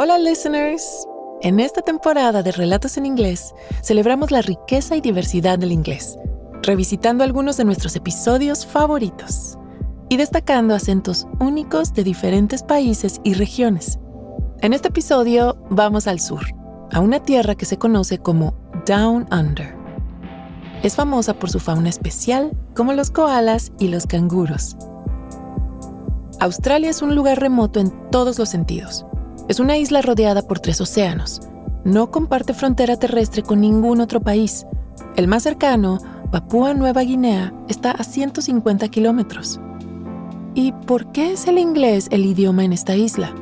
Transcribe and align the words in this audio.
Hola 0.00 0.16
listeners. 0.16 1.08
En 1.40 1.58
esta 1.58 1.82
temporada 1.82 2.44
de 2.44 2.52
Relatos 2.52 2.96
en 2.96 3.04
Inglés 3.04 3.52
celebramos 3.82 4.30
la 4.30 4.42
riqueza 4.42 4.94
y 4.94 5.00
diversidad 5.00 5.58
del 5.58 5.72
inglés, 5.72 6.16
revisitando 6.62 7.24
algunos 7.24 7.56
de 7.56 7.64
nuestros 7.64 7.96
episodios 7.96 8.64
favoritos 8.64 9.58
y 10.08 10.16
destacando 10.16 10.76
acentos 10.76 11.26
únicos 11.40 11.94
de 11.94 12.04
diferentes 12.04 12.62
países 12.62 13.20
y 13.24 13.34
regiones. 13.34 13.98
En 14.60 14.72
este 14.72 14.86
episodio 14.86 15.58
vamos 15.68 16.06
al 16.06 16.20
sur, 16.20 16.46
a 16.92 17.00
una 17.00 17.20
tierra 17.20 17.56
que 17.56 17.66
se 17.66 17.76
conoce 17.76 18.18
como 18.18 18.54
Down 18.86 19.26
Under. 19.32 19.74
Es 20.84 20.94
famosa 20.94 21.34
por 21.34 21.50
su 21.50 21.58
fauna 21.58 21.88
especial, 21.88 22.52
como 22.76 22.92
los 22.92 23.10
koalas 23.10 23.72
y 23.80 23.88
los 23.88 24.06
canguros. 24.06 24.76
Australia 26.38 26.88
es 26.88 27.02
un 27.02 27.16
lugar 27.16 27.40
remoto 27.40 27.80
en 27.80 27.92
todos 28.12 28.38
los 28.38 28.48
sentidos. 28.48 29.04
Es 29.48 29.60
una 29.60 29.78
isla 29.78 30.02
rodeada 30.02 30.42
por 30.42 30.60
tres 30.60 30.78
océanos. 30.78 31.40
No 31.82 32.10
comparte 32.10 32.52
frontera 32.52 32.98
terrestre 32.98 33.42
con 33.42 33.62
ningún 33.62 34.02
otro 34.02 34.20
país. 34.20 34.66
El 35.16 35.26
más 35.26 35.44
cercano, 35.44 35.98
Papúa 36.30 36.74
Nueva 36.74 37.00
Guinea, 37.00 37.54
está 37.66 37.92
a 37.92 38.04
150 38.04 38.86
kilómetros. 38.88 39.58
¿Y 40.54 40.72
por 40.72 41.12
qué 41.12 41.32
es 41.32 41.46
el 41.46 41.56
inglés 41.56 42.08
el 42.10 42.26
idioma 42.26 42.62
en 42.62 42.74
esta 42.74 42.94
isla? 42.94 43.34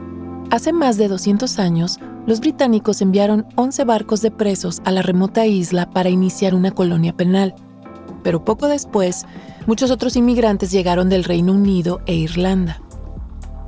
Hace 0.52 0.72
más 0.72 0.96
de 0.96 1.08
200 1.08 1.58
años, 1.58 1.98
los 2.24 2.38
británicos 2.38 3.02
enviaron 3.02 3.44
11 3.56 3.82
barcos 3.82 4.22
de 4.22 4.30
presos 4.30 4.80
a 4.84 4.92
la 4.92 5.02
remota 5.02 5.44
isla 5.46 5.90
para 5.90 6.08
iniciar 6.08 6.54
una 6.54 6.70
colonia 6.70 7.16
penal. 7.16 7.56
Pero 8.22 8.44
poco 8.44 8.68
después, 8.68 9.26
muchos 9.66 9.90
otros 9.90 10.14
inmigrantes 10.14 10.70
llegaron 10.70 11.08
del 11.08 11.24
Reino 11.24 11.52
Unido 11.52 12.00
e 12.06 12.14
Irlanda. 12.14 12.80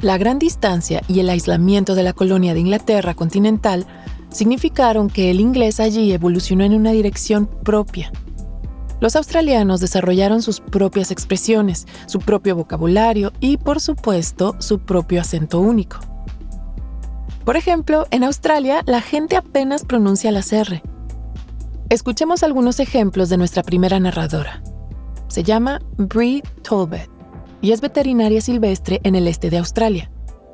La 0.01 0.17
gran 0.17 0.39
distancia 0.39 1.03
y 1.09 1.19
el 1.19 1.29
aislamiento 1.29 1.97
de 1.97 2.05
la 2.05 2.13
colonia 2.13 2.55
de 2.55 2.61
Inglaterra 2.61 3.15
continental 3.15 3.85
significaron 4.31 5.11
que 5.11 5.31
el 5.31 5.41
inglés 5.41 5.81
allí 5.81 6.13
evolucionó 6.13 6.63
en 6.63 6.75
una 6.75 6.93
dirección 6.93 7.47
propia. 7.65 8.13
Los 9.01 9.17
australianos 9.17 9.81
desarrollaron 9.81 10.41
sus 10.41 10.61
propias 10.61 11.11
expresiones, 11.11 11.87
su 12.07 12.21
propio 12.21 12.55
vocabulario 12.55 13.33
y, 13.41 13.57
por 13.57 13.81
supuesto, 13.81 14.55
su 14.61 14.79
propio 14.79 15.21
acento 15.21 15.59
único. 15.59 15.99
Por 17.45 17.57
ejemplo, 17.57 18.07
en 18.13 18.23
Australia 18.23 18.83
la 18.87 19.01
gente 19.01 19.37
apenas 19.37 19.85
pronuncia 19.85 20.31
las 20.31 20.53
R. 20.53 20.81
Escuchemos 21.89 22.45
algunos 22.45 22.79
ejemplos 22.79 23.31
de 23.31 23.37
nuestra 23.37 23.65
primera 23.65 23.99
narradora. 23.99 24.63
Se 25.27 25.43
llama 25.43 25.81
Brie 25.97 26.43
Tolbert 26.63 27.18
y 27.61 27.73
es 27.73 27.81
veterinaria 27.81 28.41
silvestre 28.41 29.01
en 29.03 29.15
el 29.15 29.29
este 29.29 29.51
de 29.51 29.59
Australia. 29.59 30.11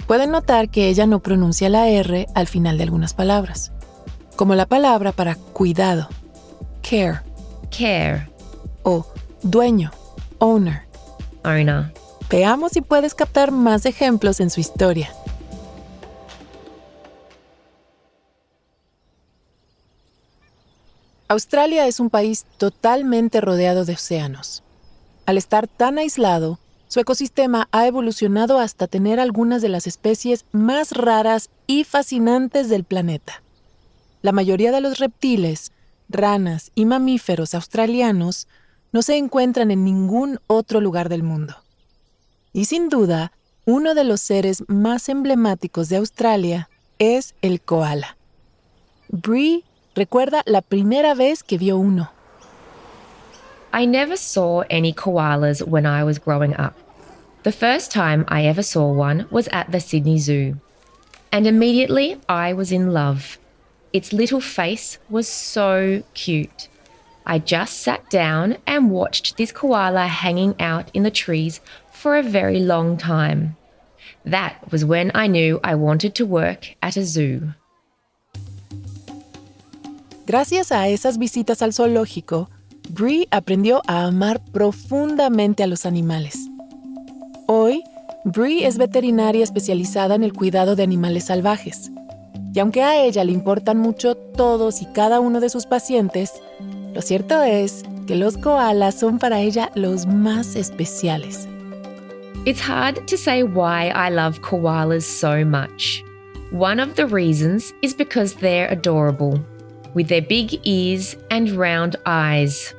Pueden 0.07 0.31
notar 0.31 0.69
que 0.69 0.89
ella 0.89 1.07
no 1.07 1.21
pronuncia 1.21 1.69
la 1.69 1.89
R 1.89 2.27
al 2.35 2.47
final 2.47 2.77
de 2.77 2.85
algunas 2.85 3.15
palabras, 3.15 3.73
como 4.37 4.55
la 4.55 4.67
palabra 4.67 5.13
para 5.13 5.37
cuidado, 5.37 6.09
care, 6.83 7.21
care, 7.71 8.29
o 8.83 9.07
dueño, 9.43 9.91
owner. 10.39 10.83
owner. 11.45 11.93
Veamos 12.31 12.73
si 12.73 12.81
puedes 12.81 13.15
captar 13.15 13.53
más 13.53 13.87
ejemplos 13.87 14.41
en 14.41 14.51
su 14.51 14.61
historia. 14.61 15.11
Australia 21.29 21.87
es 21.87 22.01
un 22.01 22.11
país 22.11 22.45
totalmente 22.59 23.41
rodeado 23.41 23.85
de 23.85 23.95
océanos. 23.95 24.63
Al 25.27 25.39
estar 25.39 25.67
tan 25.67 25.99
aislado, 25.99 26.59
su 26.95 27.01
ecosistema 27.01 27.69
ha 27.73 27.89
evolucionado 27.89 28.61
hasta 28.61 28.87
tener 28.87 29.19
algunas 29.19 29.61
de 29.63 29.69
las 29.69 29.89
especies 29.89 30.45
más 30.53 30.93
raras 30.93 31.51
y 31.67 31.83
fascinantes 31.83 32.69
del 32.69 32.85
planeta. 32.85 33.43
La 34.23 34.31
mayoría 34.31 34.71
de 34.71 34.81
los 34.81 34.99
reptiles, 34.99 35.73
ranas 36.09 36.71
y 36.77 36.85
mamíferos 36.85 37.53
australianos 37.57 38.47
no 38.93 39.03
se 39.03 39.17
encuentran 39.17 39.73
en 39.73 39.85
ningún 39.85 40.39
otro 40.47 40.81
lugar 40.81 41.09
del 41.09 41.25
mundo. 41.25 41.57
Y 42.53 42.67
sin 42.67 42.89
duda, 42.89 43.33
uno 43.65 43.97
de 43.97 44.05
los 44.05 44.21
seres 44.21 44.63
más 44.69 45.09
emblemáticos 45.09 45.89
de 45.89 45.97
Australia 45.97 46.71
es 47.01 47.35
el 47.43 47.61
koala. 47.61 48.17
Brie 49.09 49.65
recuerda 49.97 50.45
la 50.47 50.63
primera 50.63 51.15
vez 51.15 51.43
que 51.43 51.59
vio 51.59 51.77
uno. 51.77 52.13
I 53.73 53.85
never 53.85 54.17
saw 54.17 54.63
any 54.71 54.93
koalas 54.93 55.61
when 55.67 55.87
I 55.87 56.05
was 56.05 56.21
growing 56.21 56.55
up. 56.57 56.84
The 57.45 57.53
first 57.53 57.91
time 57.91 58.25
I 58.29 58.47
ever 58.47 58.63
saw 58.63 58.91
one 58.91 59.27
was 59.31 59.49
at 59.53 59.71
the 59.71 59.79
Sydney 59.79 60.17
Zoo. 60.17 60.57
And 61.31 61.47
immediately 61.47 62.19
I 62.27 62.55
was 62.55 62.73
in 62.73 62.95
love. 62.95 63.37
Its 63.93 64.15
little 64.15 64.41
face 64.41 64.97
was 65.11 65.29
so 65.29 66.03
cute. 66.15 66.69
I 67.27 67.39
just 67.39 67.81
sat 67.81 68.09
down 68.09 68.57
and 68.67 68.91
watched 68.91 69.37
this 69.37 69.53
koala 69.53 70.07
hanging 70.07 70.55
out 70.59 70.91
in 70.95 71.03
the 71.03 71.11
trees 71.11 71.61
for 71.93 72.17
a 72.17 72.23
very 72.23 72.61
long 72.61 72.97
time. 72.97 73.57
That 74.25 74.73
was 74.73 74.87
when 74.87 75.11
I 75.15 75.27
knew 75.27 75.61
I 75.63 75.75
wanted 75.75 76.15
to 76.15 76.25
work 76.25 76.75
at 76.81 76.97
a 76.97 77.05
zoo. 77.05 77.53
Gracias 80.25 80.73
a 80.73 80.89
esas 80.89 81.19
visitas 81.19 81.61
al 81.61 81.73
zoológico, 81.73 82.49
Brie 82.89 83.29
aprendió 83.31 83.83
a 83.87 84.07
amar 84.07 84.41
profundamente 84.51 85.63
a 85.63 85.67
los 85.67 85.85
animales. 85.85 86.49
Hoy, 87.47 87.85
Brie 88.25 88.67
es 88.67 88.79
veterinaria 88.79 89.45
especializada 89.45 90.15
en 90.15 90.25
el 90.25 90.33
cuidado 90.33 90.77
de 90.77 90.83
animales 90.83 91.25
salvajes. 91.25 91.91
Y 92.55 92.59
aunque 92.59 92.83
a 92.83 93.05
ella 93.05 93.23
le 93.23 93.33
importan 93.33 93.77
mucho 93.77 94.15
todos 94.15 94.81
y 94.81 94.87
cada 94.87 95.21
uno 95.21 95.41
de 95.41 95.51
sus 95.51 95.67
pacientes, 95.67 96.33
lo 96.95 97.03
cierto 97.03 97.43
es 97.43 97.83
que 98.07 98.15
los 98.15 98.39
koalas 98.39 98.95
son 98.95 99.19
para 99.19 99.41
ella 99.41 99.71
los 99.75 100.07
más 100.07 100.57
especiales. 100.57 101.47
It's 102.47 102.61
hard 102.61 103.07
to 103.09 103.17
say 103.19 103.43
why 103.43 103.91
I 103.95 104.09
love 104.09 104.41
koalas 104.41 105.03
so 105.03 105.45
much. 105.45 106.03
One 106.51 106.81
of 106.81 106.95
the 106.95 107.07
reasons 107.07 107.75
is 107.83 107.95
because 107.95 108.35
they're 108.37 108.71
adorable, 108.71 109.39
with 109.93 110.09
their 110.09 110.23
big 110.23 110.61
ears 110.65 111.17
and 111.31 111.51
round 111.51 111.97
eyes. 112.07 112.75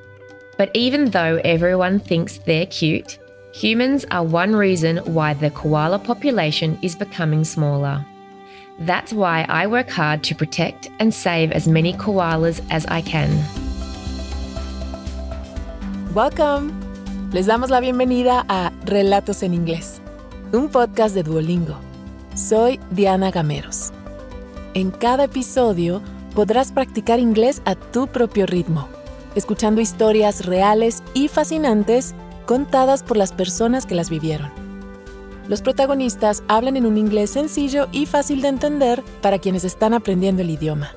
But 0.58 0.70
even 0.74 1.12
though 1.12 1.40
everyone 1.44 2.00
thinks 2.00 2.40
they're 2.46 2.68
cute, 2.68 3.20
Humans 3.56 4.04
are 4.12 4.22
one 4.22 4.54
reason 4.54 4.98
why 5.14 5.34
the 5.34 5.50
koala 5.50 5.98
population 5.98 6.78
is 6.82 6.94
becoming 6.94 7.46
smaller. 7.46 8.06
That's 8.80 9.14
why 9.14 9.46
I 9.48 9.66
work 9.66 9.90
hard 9.90 10.24
to 10.24 10.36
protect 10.36 10.90
and 11.00 11.14
save 11.14 11.54
as 11.54 11.66
many 11.66 11.94
koalas 11.94 12.62
as 12.70 12.86
I 12.88 13.02
can. 13.02 13.30
Welcome. 16.14 16.74
Les 17.32 17.46
damos 17.48 17.70
la 17.70 17.80
bienvenida 17.80 18.44
a 18.50 18.74
Relatos 18.84 19.42
en 19.42 19.54
Inglés, 19.54 20.02
un 20.52 20.68
podcast 20.68 21.16
de 21.16 21.24
Duolingo. 21.24 21.78
Soy 22.36 22.78
Diana 22.92 23.32
Gameros. 23.32 23.94
En 24.74 24.92
cada 24.92 25.24
episodio 25.24 26.02
podrás 26.36 26.74
practicar 26.74 27.20
inglés 27.20 27.62
a 27.64 27.76
tu 27.76 28.08
propio 28.08 28.48
ritmo, 28.48 28.90
escuchando 29.34 29.80
historias 29.80 30.46
reales 30.46 31.02
y 31.14 31.30
fascinantes 31.30 32.16
contadas 32.46 33.04
por 33.04 33.18
las 33.18 33.32
personas 33.32 33.86
que 33.86 33.96
las 33.96 34.10
vivieron. 34.10 34.52
Los 35.48 35.62
protagonistas 35.62 36.44
hablan 36.48 36.78
en 36.78 36.86
un 36.86 36.98
inglés 36.98 37.32
sencillo 37.32 37.88
y 37.92 38.06
fácil 38.06 38.42
de 38.42 38.48
entender 38.48 39.04
para 39.22 39.40
quienes 39.40 39.64
están 39.64 39.94
aprendiendo 39.94 40.42
el 40.42 40.50
idioma. 40.50 40.92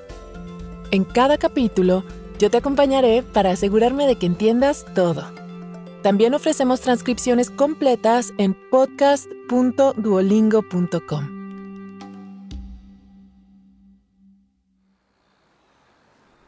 En 0.90 1.04
cada 1.04 1.36
capítulo, 1.36 2.02
yo 2.38 2.50
te 2.50 2.56
acompañaré 2.56 3.22
para 3.22 3.50
asegurarme 3.50 4.06
de 4.06 4.16
que 4.16 4.26
entiendas 4.26 4.86
todo. 4.94 5.24
También 6.02 6.32
ofrecemos 6.34 6.80
transcripciones 6.80 7.50
completas 7.50 8.32
en 8.38 8.56
podcast.duolingo.com. 8.70 11.38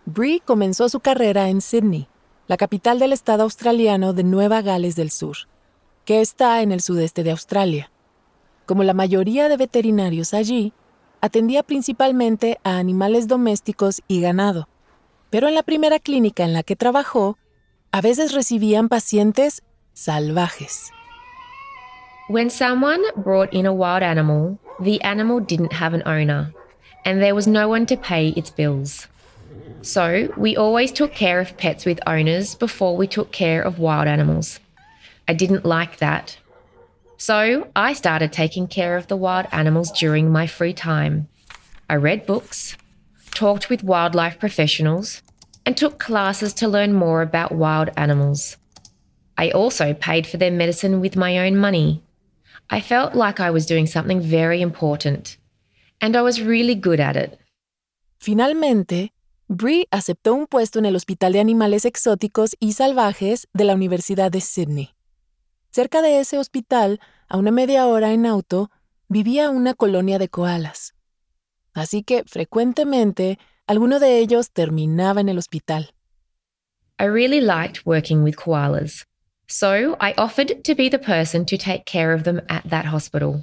Brie 0.07 0.41
comenzó 0.41 0.89
su 0.89 1.01
carrera 1.01 1.51
en 1.51 1.61
Sydney, 1.61 2.09
la 2.51 2.57
capital 2.57 2.99
del 2.99 3.13
estado 3.13 3.45
australiano 3.45 4.13
de 4.13 4.25
Nueva 4.25 4.61
Gales 4.61 4.97
del 4.97 5.13
Sur, 5.13 5.37
que 6.05 6.21
está 6.21 6.63
en 6.63 6.73
el 6.73 6.81
sudeste 6.81 7.23
de 7.23 7.31
Australia. 7.31 7.93
Como 8.67 8.83
la 8.83 8.93
mayoría 8.93 9.49
de 9.49 9.57
veterinarios 9.57 10.35
allí, 10.35 10.73
atendía 11.21 11.63
principalmente 11.63 12.59
a 12.65 12.79
animales 12.79 13.29
domésticos 13.29 14.03
y 14.09 14.21
ganado, 14.21 14.69
pero 15.31 15.47
en 15.47 15.55
la 15.55 15.63
primera 15.63 16.01
clínica 16.01 16.43
en 16.43 16.53
la 16.53 16.65
que 16.65 16.75
trabajó, 16.75 17.39
a 17.93 18.01
veces 18.01 18.33
recibían 18.33 18.89
pacientes 18.89 19.63
salvajes. 19.93 20.91
When 22.29 22.51
someone 22.51 23.01
brought 23.15 23.55
in 23.55 23.65
a 23.67 23.73
wild 23.73 24.03
animal, 24.03 24.59
the 24.83 24.99
animal 25.05 25.39
didn't 25.39 25.73
have 25.73 25.95
an 25.95 26.03
owner, 26.05 26.53
and 27.05 27.21
there 27.21 27.33
was 27.33 27.47
no 27.47 27.69
one 27.69 27.87
to 27.87 27.97
pay 27.97 28.31
its 28.37 28.51
bills. 28.51 29.09
So, 29.83 30.33
we 30.37 30.57
always 30.57 30.93
took 30.93 31.15
care 31.15 31.41
of 31.41 31.57
pets 31.57 31.87
with 31.87 32.07
owners 32.07 32.55
before 32.55 32.97
we 32.97 33.07
took 33.07 33.33
care 33.33 33.63
of 33.63 33.79
wild 33.79 34.09
animals. 34.09 34.61
I 35.27 35.33
didn't 35.33 35.65
like 35.65 35.97
that. 35.99 36.37
So, 37.17 37.69
I 37.75 37.95
started 37.95 38.33
taking 38.33 38.67
care 38.67 38.97
of 38.97 39.07
the 39.07 39.17
wild 39.17 39.47
animals 39.53 39.91
during 39.93 40.31
my 40.31 40.47
free 40.47 40.75
time. 40.75 41.29
I 41.89 41.95
read 41.97 42.27
books, 42.27 42.77
talked 43.31 43.71
with 43.71 43.83
wildlife 43.83 44.39
professionals, 44.39 45.23
and 45.65 45.77
took 45.77 45.99
classes 45.99 46.53
to 46.55 46.69
learn 46.69 46.93
more 46.93 47.23
about 47.23 47.53
wild 47.53 47.91
animals. 47.97 48.57
I 49.39 49.51
also 49.51 49.95
paid 49.95 50.27
for 50.27 50.37
their 50.37 50.51
medicine 50.51 51.01
with 51.01 51.17
my 51.17 51.39
own 51.39 51.57
money. 51.57 52.03
I 52.69 52.81
felt 52.81 53.15
like 53.15 53.41
I 53.41 53.51
was 53.51 53.67
doing 53.67 53.87
something 53.87 54.21
very 54.21 54.61
important, 54.61 55.39
and 56.01 56.17
I 56.17 56.23
was 56.23 56.43
really 56.43 56.75
good 56.75 57.01
at 57.01 57.17
it. 57.17 57.39
Finalmente, 58.19 59.11
Bree 59.53 59.89
aceptó 59.91 60.35
un 60.35 60.47
puesto 60.47 60.79
en 60.79 60.87
el 60.87 60.95
Hospital 60.95 61.33
de 61.33 61.41
Animales 61.41 61.85
Exóticos 61.85 62.55
y 62.61 62.75
Salvajes 62.75 63.49
de 63.53 63.65
la 63.65 63.75
Universidad 63.75 64.31
de 64.31 64.41
Sydney. 64.41 64.95
Cerca 65.73 66.03
de 66.03 66.21
ese 66.21 66.39
hospital, 66.39 67.01
a 67.29 67.37
una 67.37 67.51
media 67.51 67.89
hora 67.89 68.13
en 68.13 68.27
auto, 68.27 68.71
vivía 69.09 69.51
una 69.51 69.75
colonia 69.75 70.21
de 70.21 70.29
koalas. 70.29 70.95
Así 71.75 72.05
que 72.05 72.23
frecuentemente 72.29 73.41
alguno 73.67 73.99
de 73.99 74.19
ellos 74.19 74.53
terminaba 74.53 75.21
en 75.21 75.29
el 75.29 75.39
hospital. 75.39 75.91
I 77.01 77.07
really 77.07 77.41
liked 77.41 77.85
working 77.85 78.23
with 78.23 78.37
koalas, 78.37 79.05
so 79.49 79.97
I 80.01 80.15
offered 80.17 80.63
to 80.63 80.77
be 80.77 80.89
the 80.89 81.01
person 81.01 81.45
to 81.47 81.57
take 81.57 81.83
care 81.87 82.15
of 82.15 82.23
them 82.23 82.41
at 82.49 82.63
that 82.71 82.87
hospital. 82.87 83.43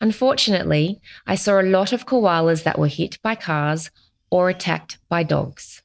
Unfortunately, 0.00 1.02
I 1.26 1.36
saw 1.36 1.60
a 1.60 1.62
lot 1.62 1.92
of 1.92 2.06
koalas 2.06 2.62
that 2.62 2.78
were 2.78 2.88
hit 2.88 3.18
by 3.22 3.34
cars 3.34 3.90
or 4.30 4.50
attacked 4.50 4.98
by 5.08 5.24
dogs. 5.24 5.82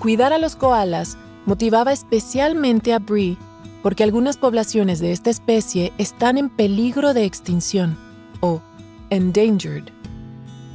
Cuidar 0.00 0.32
a 0.32 0.38
los 0.38 0.54
koalas 0.54 1.16
motivaba 1.46 1.92
especialmente 1.92 2.92
a 2.92 2.98
Bree 2.98 3.38
porque 3.82 4.02
algunas 4.02 4.36
poblaciones 4.38 4.98
de 4.98 5.12
esta 5.12 5.30
especie 5.30 5.92
están 5.98 6.38
en 6.38 6.48
peligro 6.48 7.12
de 7.12 7.24
extinción 7.24 7.98
o 8.40 8.62
endangered. 9.10 9.84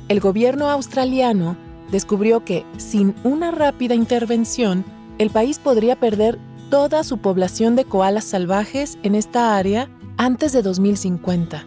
El 0.09 0.19
gobierno 0.19 0.69
australiano 0.69 1.57
descubrió 1.92 2.45
que 2.45 2.65
sin 2.77 3.15
una 3.24 3.51
rápida 3.51 3.95
intervención, 3.95 4.85
el 5.18 5.30
país 5.30 5.59
podría 5.59 6.00
perder 6.00 6.39
toda 6.69 7.03
su 7.03 7.18
población 7.18 7.75
de 7.75 7.85
koalas 7.85 8.25
salvajes 8.25 8.97
en 9.03 9.15
esta 9.15 9.57
área 9.57 9.89
antes 10.18 10.53
de 10.53 10.62
2050. 10.62 11.65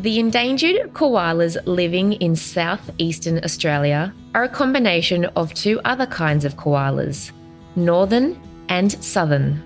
The 0.00 0.20
endangered 0.20 0.92
koalas 0.92 1.56
living 1.66 2.12
in 2.12 2.36
southeastern 2.36 3.40
Australia 3.42 4.14
are 4.32 4.44
a 4.44 4.48
combination 4.48 5.24
of 5.34 5.52
two 5.54 5.80
other 5.84 6.06
kinds 6.06 6.44
of 6.44 6.56
koalas, 6.56 7.32
northern 7.74 8.40
and 8.68 8.92
southern. 9.02 9.60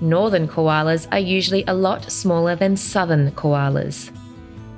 Northern 0.00 0.48
koalas 0.48 1.06
are 1.12 1.18
usually 1.18 1.64
a 1.66 1.74
lot 1.74 2.10
smaller 2.10 2.56
than 2.56 2.78
southern 2.78 3.30
koalas. 3.32 4.10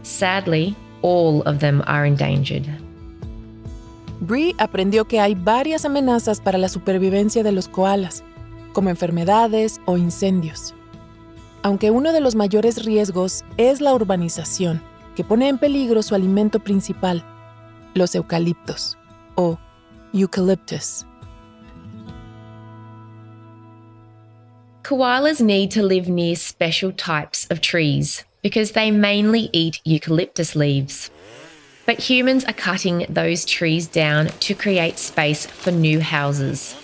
Sadly, 0.02 0.74
all 1.02 1.42
of 1.42 1.60
them 1.60 1.84
are 1.86 2.04
endangered. 2.04 2.66
Bree 4.22 4.56
aprendió 4.58 5.06
que 5.06 5.20
hay 5.20 5.36
varias 5.36 5.84
amenazas 5.84 6.40
para 6.40 6.58
la 6.58 6.68
supervivencia 6.68 7.44
de 7.44 7.52
los 7.52 7.68
koalas, 7.68 8.24
como 8.72 8.90
enfermedades 8.90 9.80
o 9.86 9.96
incendios. 9.96 10.74
Aunque 11.62 11.90
uno 11.90 12.12
de 12.14 12.20
los 12.20 12.34
mayores 12.34 12.84
riesgos 12.86 13.44
es 13.58 13.82
la 13.82 13.92
urbanización, 13.92 14.82
que 15.14 15.24
pone 15.24 15.46
en 15.48 15.58
peligro 15.58 16.02
su 16.02 16.14
alimento 16.14 16.58
principal, 16.58 17.22
los 17.94 18.14
eucaliptos 18.14 18.96
o 19.34 19.58
eucalyptus. 20.14 21.04
Koalas 24.82 25.40
need 25.42 25.70
to 25.70 25.82
live 25.82 26.08
near 26.08 26.34
special 26.34 26.92
types 26.92 27.46
of 27.50 27.60
trees 27.60 28.24
because 28.42 28.72
they 28.72 28.90
mainly 28.90 29.50
eat 29.52 29.80
eucalyptus 29.84 30.56
leaves. 30.56 31.10
But 31.84 31.98
humans 31.98 32.44
are 32.46 32.54
cutting 32.54 33.04
those 33.10 33.44
trees 33.44 33.86
down 33.86 34.28
to 34.40 34.54
create 34.54 34.98
space 34.98 35.44
for 35.44 35.70
new 35.70 36.00
houses. 36.00 36.74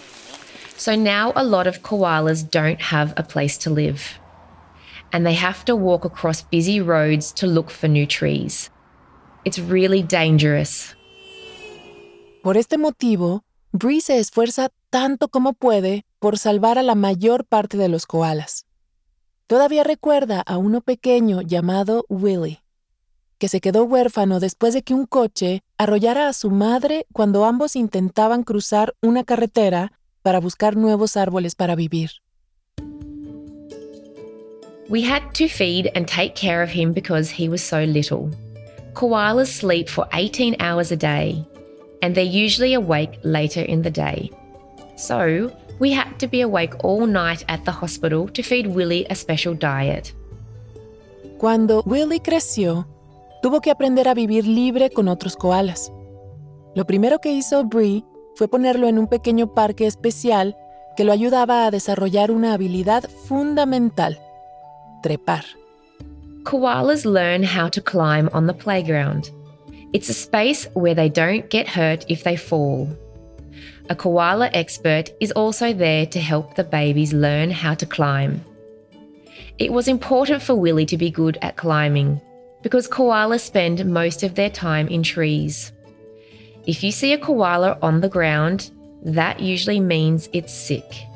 So 0.77 0.95
now 0.95 1.33
a 1.35 1.43
lot 1.43 1.67
of 1.67 1.83
koalas 1.83 2.49
don't 2.49 2.81
have 2.81 3.15
a 3.17 3.23
place 3.23 3.57
to 3.59 3.71
live. 3.71 4.19
And 5.17 5.25
they 5.25 5.35
have 5.35 5.65
to 5.65 5.75
walk 5.75 6.05
across 6.05 6.43
busy 6.43 6.79
roads 6.79 7.33
to 7.37 7.47
look 7.47 7.71
for 7.71 7.89
new 7.89 8.07
trees. 8.07 8.71
It's 9.47 9.59
really 9.59 10.03
dangerous. 10.03 10.95
Por 12.43 12.59
este 12.59 12.77
motivo, 12.77 13.43
Bree 13.73 14.03
se 14.03 14.19
esfuerza 14.19 14.69
tanto 14.91 15.29
como 15.29 15.55
puede 15.55 16.05
por 16.19 16.37
salvar 16.37 16.77
a 16.77 16.83
la 16.83 16.95
mayor 16.95 17.47
parte 17.47 17.79
de 17.79 17.89
los 17.89 18.05
koalas. 18.05 18.67
Todavía 19.47 19.85
recuerda 19.85 20.43
a 20.43 20.59
uno 20.59 20.83
pequeño 20.83 21.41
llamado 21.41 22.05
Willy, 22.11 22.61
que 23.39 23.49
se 23.49 23.63
quedó 23.63 23.85
huérfano 23.85 24.39
después 24.39 24.75
de 24.75 24.83
que 24.83 24.93
un 24.93 25.07
coche 25.07 25.63
arrollara 25.79 26.29
a 26.29 26.35
su 26.35 26.51
madre 26.51 27.07
cuando 27.15 27.47
ambos 27.47 27.75
intentaban 27.75 28.43
cruzar 28.43 28.95
una 29.01 29.25
carretera 29.25 29.93
para 30.21 30.41
buscar 30.41 30.77
nuevos 30.77 31.17
árboles 31.17 31.55
para 31.55 31.75
vivir. 31.75 32.11
We 34.89 35.03
had 35.03 35.35
to 35.35 35.49
feed 35.49 35.91
and 35.95 36.07
take 36.07 36.37
care 36.37 36.63
of 36.63 36.71
him 36.71 36.93
because 36.93 37.29
he 37.29 37.49
was 37.49 37.63
so 37.63 37.85
little. 37.85 38.31
Koalas 38.95 39.49
sleep 39.49 39.89
for 39.89 40.07
18 40.13 40.57
hours 40.61 40.93
a 40.93 40.97
day, 40.97 41.45
and 42.03 42.15
they're 42.15 42.25
usually 42.25 42.75
awake 42.75 43.19
later 43.25 43.63
in 43.63 43.83
the 43.83 43.91
day. 43.91 44.31
So, 44.97 45.51
we 45.81 45.91
had 45.93 46.19
to 46.21 46.29
be 46.29 46.41
awake 46.41 46.85
all 46.85 47.07
night 47.07 47.45
at 47.49 47.65
the 47.65 47.73
hospital 47.73 48.29
to 48.29 48.43
feed 48.43 48.69
Willie 48.69 49.07
a 49.11 49.15
special 49.15 49.55
diet. 49.55 50.15
Cuando 51.39 51.83
Willie 51.85 52.21
creció, 52.21 52.87
tuvo 53.43 53.61
que 53.61 53.73
aprender 53.73 54.09
a 54.09 54.15
vivir 54.15 54.47
libre 54.47 54.91
con 54.91 55.09
otros 55.09 55.37
koalas. 55.37 55.93
Lo 56.75 56.87
primero 56.87 57.19
que 57.19 57.33
hizo 57.33 57.65
Bree 57.65 58.05
fue 58.37 58.49
ponerlo 58.49 58.87
en 58.87 58.99
un 58.99 59.09
pequeño 59.09 59.53
parque 59.53 59.87
especial 59.87 60.57
que 60.97 61.05
lo 61.05 61.13
ayudaba 61.13 61.67
a 61.67 61.71
desarrollar 61.71 62.31
una 62.31 62.55
habilidad 62.55 63.05
fundamental, 63.27 64.19
trepar. 65.07 65.45
Koalas 66.43 67.05
learn 67.05 67.43
how 67.43 67.69
to 67.69 67.81
climb 67.81 68.29
on 68.33 68.47
the 68.47 68.55
playground. 68.55 69.31
It's 69.93 70.09
a 70.09 70.15
space 70.15 70.67
where 70.75 70.95
they 70.95 71.09
don't 71.09 71.49
get 71.51 71.69
hurt 71.69 72.05
if 72.09 72.25
they 72.25 72.37
fall. 72.37 72.89
A 73.89 73.95
koala 73.95 74.51
expert 74.53 75.11
is 75.21 75.33
also 75.33 75.73
there 75.73 76.07
to 76.07 76.21
help 76.21 76.55
the 76.55 76.65
babies 76.65 77.13
learn 77.13 77.51
how 77.51 77.75
to 77.75 77.87
climb. 77.87 78.45
It 79.59 79.73
was 79.73 79.89
important 79.89 80.43
for 80.43 80.55
Willie 80.55 80.87
to 80.87 80.99
be 80.99 81.11
good 81.11 81.39
at 81.41 81.57
climbing 81.57 82.21
because 82.63 82.89
koalas 82.89 83.41
spend 83.41 83.85
most 83.87 84.23
of 84.23 84.35
their 84.35 84.51
time 84.51 84.89
in 84.89 85.03
trees. 85.03 85.73
If 86.67 86.83
you 86.83 86.91
see 86.91 87.13
a 87.13 87.19
koala 87.19 87.79
on 87.81 88.01
the 88.01 88.09
ground, 88.09 88.71
that 89.05 89.39
usually 89.39 89.79
means 89.79 90.29
it's 90.33 90.53
sick. 90.53 91.07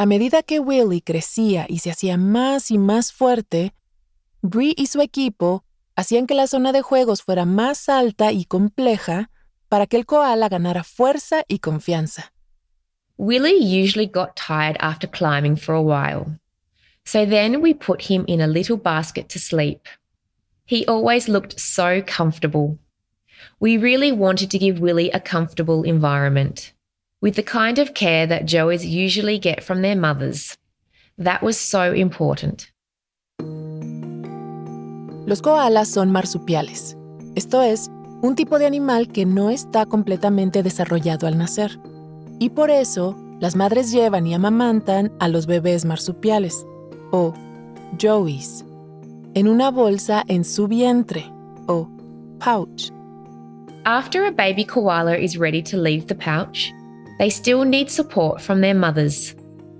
A 0.00 0.06
medida 0.06 0.42
que 0.42 0.60
Willie 0.60 1.02
crecía 1.02 1.66
y 1.68 1.80
se 1.80 1.90
hacía 1.90 2.16
más 2.16 2.70
y 2.70 2.78
más 2.78 3.12
fuerte, 3.12 3.74
Bree 4.40 4.72
y 4.74 4.86
su 4.86 5.02
equipo 5.02 5.62
hacían 5.94 6.26
que 6.26 6.34
la 6.34 6.46
zona 6.46 6.72
de 6.72 6.80
juegos 6.80 7.20
fuera 7.20 7.44
más 7.44 7.86
alta 7.90 8.32
y 8.32 8.46
compleja 8.46 9.28
para 9.68 9.86
que 9.86 9.98
el 9.98 10.06
koala 10.06 10.48
ganara 10.48 10.84
fuerza 10.84 11.44
y 11.48 11.58
confianza. 11.58 12.32
Willie 13.18 13.60
usually 13.60 14.06
got 14.06 14.34
tired 14.36 14.78
after 14.80 15.06
climbing 15.06 15.54
for 15.54 15.74
a 15.74 15.82
while. 15.82 16.40
So 17.04 17.26
then 17.26 17.60
we 17.60 17.74
put 17.74 18.08
him 18.10 18.24
in 18.26 18.40
a 18.40 18.46
little 18.46 18.78
basket 18.78 19.28
to 19.28 19.38
sleep. 19.38 19.86
He 20.64 20.86
always 20.86 21.28
looked 21.28 21.60
so 21.60 22.00
comfortable. 22.00 22.78
We 23.60 23.76
really 23.76 24.12
wanted 24.12 24.50
to 24.52 24.58
give 24.58 24.80
Willie 24.80 25.10
a 25.10 25.20
comfortable 25.20 25.82
environment, 25.82 26.72
with 27.20 27.34
the 27.36 27.42
kind 27.42 27.78
of 27.78 27.94
care 27.94 28.26
that 28.26 28.46
Joeys 28.46 28.84
usually 28.84 29.38
get 29.38 29.62
from 29.62 29.82
their 29.82 29.96
mothers. 29.96 30.56
That 31.18 31.42
was 31.42 31.58
so 31.58 31.92
important. 31.92 32.72
Los 35.26 35.42
koalas 35.42 35.88
son 35.88 36.10
marsupiales, 36.10 36.96
esto 37.36 37.62
es, 37.62 37.90
un 38.22 38.34
tipo 38.34 38.58
de 38.58 38.66
animal 38.66 39.08
que 39.08 39.26
no 39.26 39.50
está 39.50 39.86
completamente 39.86 40.62
desarrollado 40.62 41.26
al 41.26 41.38
nacer. 41.38 41.78
Y 42.38 42.50
por 42.50 42.70
eso, 42.70 43.16
las 43.38 43.54
madres 43.54 43.92
llevan 43.92 44.26
y 44.26 44.34
amamantan 44.34 45.12
a 45.20 45.28
los 45.28 45.46
bebés 45.46 45.84
marsupiales, 45.84 46.66
o 47.12 47.34
joeys, 47.98 48.64
en 49.34 49.46
una 49.46 49.70
bolsa 49.70 50.24
en 50.26 50.44
su 50.44 50.66
vientre, 50.66 51.30
o 51.66 51.88
pouch. 52.38 52.90
After 53.84 54.24
a 54.24 54.30
baby 54.30 54.64
koala 54.64 55.16
is 55.16 55.38
ready 55.38 55.62
to 55.62 55.76
leave 55.76 56.06
the 56.06 56.14
pouch, 56.14 56.72
they 57.20 57.28
still 57.28 57.64
need 57.64 57.90
support 57.90 58.40
from 58.40 58.62
their 58.62 58.74
mothers. 58.74 59.34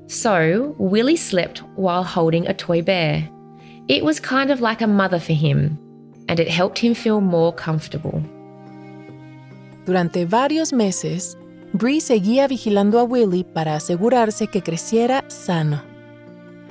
So, 0.09 0.75
Willie 0.79 1.17
slept 1.17 1.63
while 1.75 2.05
holding 2.05 2.47
a 2.47 2.53
toy 2.53 2.83
bear. 2.83 3.27
It 3.89 4.05
was 4.05 4.21
kind 4.21 4.51
of 4.51 4.61
like 4.61 4.83
a 4.83 4.87
mother 4.87 5.19
for 5.19 5.33
him, 5.33 5.79
and 6.29 6.39
it 6.39 6.49
helped 6.49 6.79
him 6.79 6.95
feel 6.95 7.23
more 7.23 7.55
comfortable. 7.55 8.23
Durante 9.87 10.27
varios 10.27 10.75
meses, 10.75 11.39
Bree 11.73 12.03
seguía 12.03 12.47
vigilando 12.47 12.99
a 12.99 13.05
Willie 13.05 13.45
para 13.45 13.75
asegurarse 13.75 14.49
que 14.49 14.61
creciera 14.61 15.25
sano. 15.29 15.83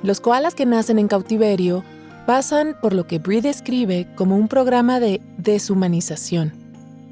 Los 0.03 0.21
koalas 0.21 0.53
que 0.53 0.67
nacen 0.67 0.99
en 0.99 1.07
cautiverio 1.07 1.83
pasan 2.27 2.77
por 2.79 2.93
lo 2.93 3.07
que 3.07 3.17
Bree 3.17 3.41
describe 3.41 4.07
como 4.15 4.37
un 4.37 4.47
programa 4.47 4.99
de 4.99 5.19
deshumanización 5.39 6.53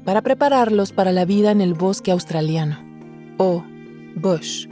para 0.04 0.22
prepararlos 0.22 0.92
para 0.92 1.10
la 1.10 1.24
vida 1.24 1.50
en 1.50 1.60
el 1.60 1.74
bosque 1.74 2.12
australiano, 2.12 2.87
o 3.38 3.64
bush. 4.16 4.66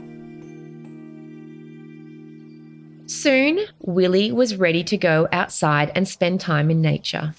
Soon, 3.05 3.59
Willie 3.79 4.31
was 4.31 4.57
ready 4.57 4.83
to 4.83 4.97
go 4.97 5.27
outside 5.31 5.91
and 5.95 6.07
spend 6.07 6.41
time 6.41 6.69
in 6.69 6.81
nature. 6.81 7.33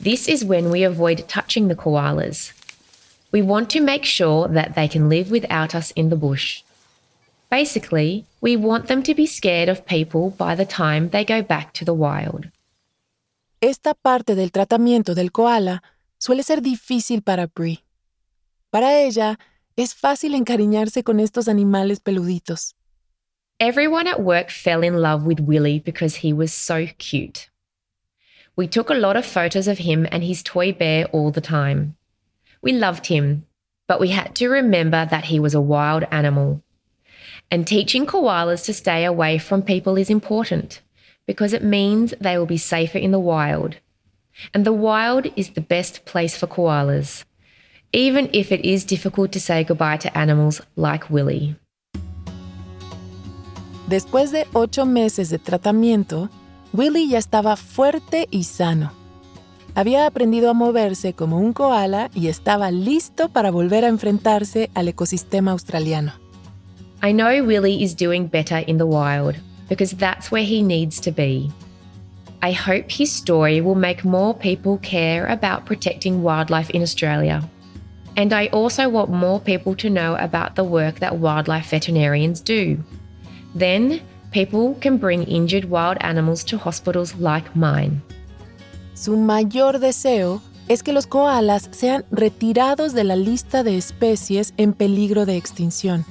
This 0.00 0.28
is 0.28 0.44
when 0.44 0.70
we 0.70 0.82
avoid 0.82 1.28
touching 1.28 1.68
the 1.68 1.74
koalas. 1.76 2.52
We 3.30 3.42
want 3.42 3.68
to 3.70 3.80
make 3.80 4.04
sure 4.04 4.48
that 4.48 4.74
they 4.74 4.88
can 4.88 5.08
live 5.10 5.30
without 5.30 5.74
us 5.74 5.90
in 5.90 6.08
the 6.08 6.16
bush. 6.16 6.62
Basically, 7.50 8.24
we 8.40 8.56
want 8.56 8.88
them 8.88 9.02
to 9.02 9.14
be 9.14 9.26
scared 9.26 9.68
of 9.68 9.86
people 9.86 10.30
by 10.30 10.54
the 10.54 10.64
time 10.64 11.10
they 11.10 11.24
go 11.24 11.42
back 11.42 11.72
to 11.74 11.84
the 11.84 11.94
wild. 11.94 12.48
Esta 13.60 13.94
parte 13.94 14.34
del 14.34 14.50
tratamiento 14.50 15.14
del 15.14 15.30
koala 15.30 15.82
suele 16.18 16.42
ser 16.42 16.60
difícil 16.60 17.22
para 17.22 17.46
Brie. 17.46 17.82
Para 18.70 18.92
ella, 18.92 19.38
es 19.78 19.94
fácil 19.94 20.34
encariñarse 20.34 21.04
con 21.04 21.20
estos 21.20 21.46
animales 21.46 22.00
peluditos. 22.00 22.74
Everyone 23.60 24.08
at 24.08 24.20
work 24.20 24.50
fell 24.50 24.82
in 24.82 25.00
love 25.00 25.24
with 25.24 25.38
Willie 25.38 25.78
because 25.78 26.16
he 26.16 26.32
was 26.32 26.52
so 26.52 26.88
cute. 26.98 27.48
We 28.56 28.66
took 28.66 28.90
a 28.90 28.94
lot 28.94 29.16
of 29.16 29.24
photos 29.24 29.68
of 29.68 29.78
him 29.78 30.04
and 30.10 30.24
his 30.24 30.42
toy 30.42 30.72
bear 30.72 31.06
all 31.12 31.30
the 31.30 31.40
time. 31.40 31.94
We 32.60 32.72
loved 32.72 33.06
him, 33.06 33.46
but 33.86 34.00
we 34.00 34.08
had 34.08 34.34
to 34.34 34.48
remember 34.48 35.06
that 35.06 35.26
he 35.26 35.38
was 35.38 35.54
a 35.54 35.60
wild 35.60 36.04
animal. 36.10 36.60
And 37.48 37.64
teaching 37.64 38.04
koalas 38.04 38.64
to 38.64 38.74
stay 38.74 39.04
away 39.04 39.38
from 39.38 39.62
people 39.62 39.96
is 39.96 40.10
important 40.10 40.82
because 41.24 41.52
it 41.52 41.62
means 41.62 42.14
they 42.20 42.36
will 42.36 42.46
be 42.46 42.58
safer 42.58 42.98
in 42.98 43.12
the 43.12 43.20
wild 43.20 43.76
and 44.54 44.64
the 44.64 44.72
wild 44.72 45.26
is 45.36 45.50
the 45.50 45.60
best 45.60 46.04
place 46.04 46.36
for 46.36 46.46
koalas, 46.46 47.24
even 47.92 48.28
if 48.32 48.52
it 48.52 48.64
is 48.64 48.84
difficult 48.84 49.32
to 49.32 49.40
say 49.40 49.64
goodbye 49.64 49.96
to 49.96 50.16
animals 50.16 50.60
like 50.76 51.08
Willie. 51.10 51.56
Después 53.88 54.32
de 54.32 54.46
ocho 54.52 54.84
meses 54.84 55.30
de 55.30 55.38
tratamiento, 55.38 56.28
Willie 56.74 57.08
ya 57.08 57.18
estaba 57.18 57.56
fuerte 57.56 58.28
y 58.30 58.44
sano. 58.44 58.92
Había 59.74 60.06
aprendido 60.06 60.50
a 60.50 60.54
moverse 60.54 61.14
como 61.14 61.38
un 61.38 61.52
koala 61.52 62.10
y 62.14 62.26
estaba 62.26 62.70
listo 62.70 63.30
para 63.30 63.50
volver 63.50 63.84
a 63.84 63.88
enfrentarse 63.88 64.70
al 64.74 64.88
ecosistema 64.88 65.52
australiano. 65.52 66.12
I 67.02 67.12
know 67.12 67.42
Willie 67.42 67.82
is 67.82 67.94
doing 67.94 68.26
better 68.26 68.62
in 68.66 68.76
the 68.76 68.84
wild 68.84 69.36
because 69.68 69.96
that's 69.96 70.30
where 70.30 70.44
he 70.44 70.62
needs 70.62 71.00
to 71.00 71.12
be. 71.12 71.50
I 72.42 72.52
hope 72.52 72.90
his 72.90 73.10
story 73.10 73.60
will 73.60 73.76
make 73.76 74.04
more 74.04 74.34
people 74.34 74.78
care 74.82 75.26
about 75.26 75.64
protecting 75.64 76.22
wildlife 76.22 76.70
in 76.70 76.82
Australia. 76.82 77.48
And 78.16 78.32
I 78.32 78.46
also 78.48 78.88
want 78.88 79.10
more 79.10 79.40
people 79.40 79.74
to 79.76 79.90
know 79.90 80.16
about 80.16 80.56
the 80.56 80.64
work 80.64 80.98
that 81.00 81.18
wildlife 81.18 81.70
veterinarians 81.70 82.40
do. 82.40 82.78
Then, 83.54 84.00
people 84.32 84.74
can 84.80 84.98
bring 84.98 85.24
injured 85.24 85.66
wild 85.66 85.98
animals 86.00 86.44
to 86.44 86.58
hospitals 86.58 87.14
like 87.16 87.54
mine. 87.54 88.02
Su 88.94 89.16
mayor 89.16 89.78
deseo 89.78 90.40
es 90.68 90.82
que 90.82 90.92
los 90.92 91.06
koalas 91.06 91.68
sean 91.70 92.04
retirados 92.10 92.92
de 92.92 93.04
la 93.04 93.14
lista 93.14 93.62
de 93.62 93.76
especies 93.76 94.52
en 94.58 94.72
peligro 94.72 95.24
de 95.24 95.36
extinción. 95.36 96.04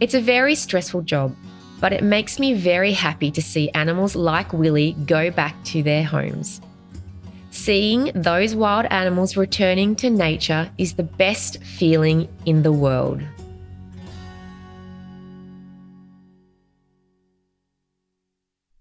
It's 0.00 0.14
a 0.14 0.20
very 0.20 0.54
stressful 0.54 1.02
job, 1.02 1.34
but 1.80 1.92
it 1.92 2.02
makes 2.02 2.38
me 2.38 2.54
very 2.54 2.92
happy 2.92 3.30
to 3.30 3.40
see 3.40 3.70
animals 3.70 4.14
like 4.14 4.52
Willie 4.52 4.96
go 5.06 5.30
back 5.30 5.54
to 5.72 5.82
their 5.82 6.04
homes. 6.04 6.60
Seeing 7.64 8.10
those 8.16 8.56
wild 8.56 8.86
animals 8.90 9.36
returning 9.36 9.94
to 9.94 10.10
nature 10.10 10.68
is 10.78 10.94
the 10.96 11.04
best 11.04 11.62
feeling 11.62 12.26
in 12.44 12.64
the 12.64 12.72
world. 12.72 13.22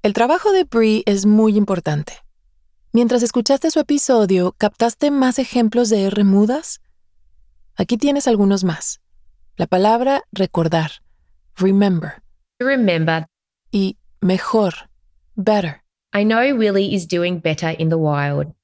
El 0.01 0.13
trabajo 0.13 0.51
de 0.51 0.63
Brie 0.63 1.03
es 1.05 1.27
muy 1.27 1.57
importante. 1.57 2.13
Mientras 2.91 3.21
escuchaste 3.21 3.69
su 3.69 3.79
episodio, 3.79 4.55
¿captaste 4.57 5.11
más 5.11 5.38
ejemplos 5.38 5.91
de 5.91 6.05
R 6.05 6.23
mudas? 6.23 6.81
Aquí 7.75 7.97
tienes 7.97 8.27
algunos 8.27 8.63
más. 8.63 9.00
La 9.57 9.67
palabra 9.67 10.23
recordar, 10.31 11.03
remember, 11.55 12.23
remember. 12.59 13.27
Y 13.69 14.00
mejor, 14.21 14.73
better. 15.35 15.83
I 16.15 16.23
know 16.23 16.55
Willie 16.57 16.95
is 16.95 17.07
doing 17.07 17.39
better 17.39 17.75
in 17.77 17.89
the 17.89 17.97
wild. 18.00 18.55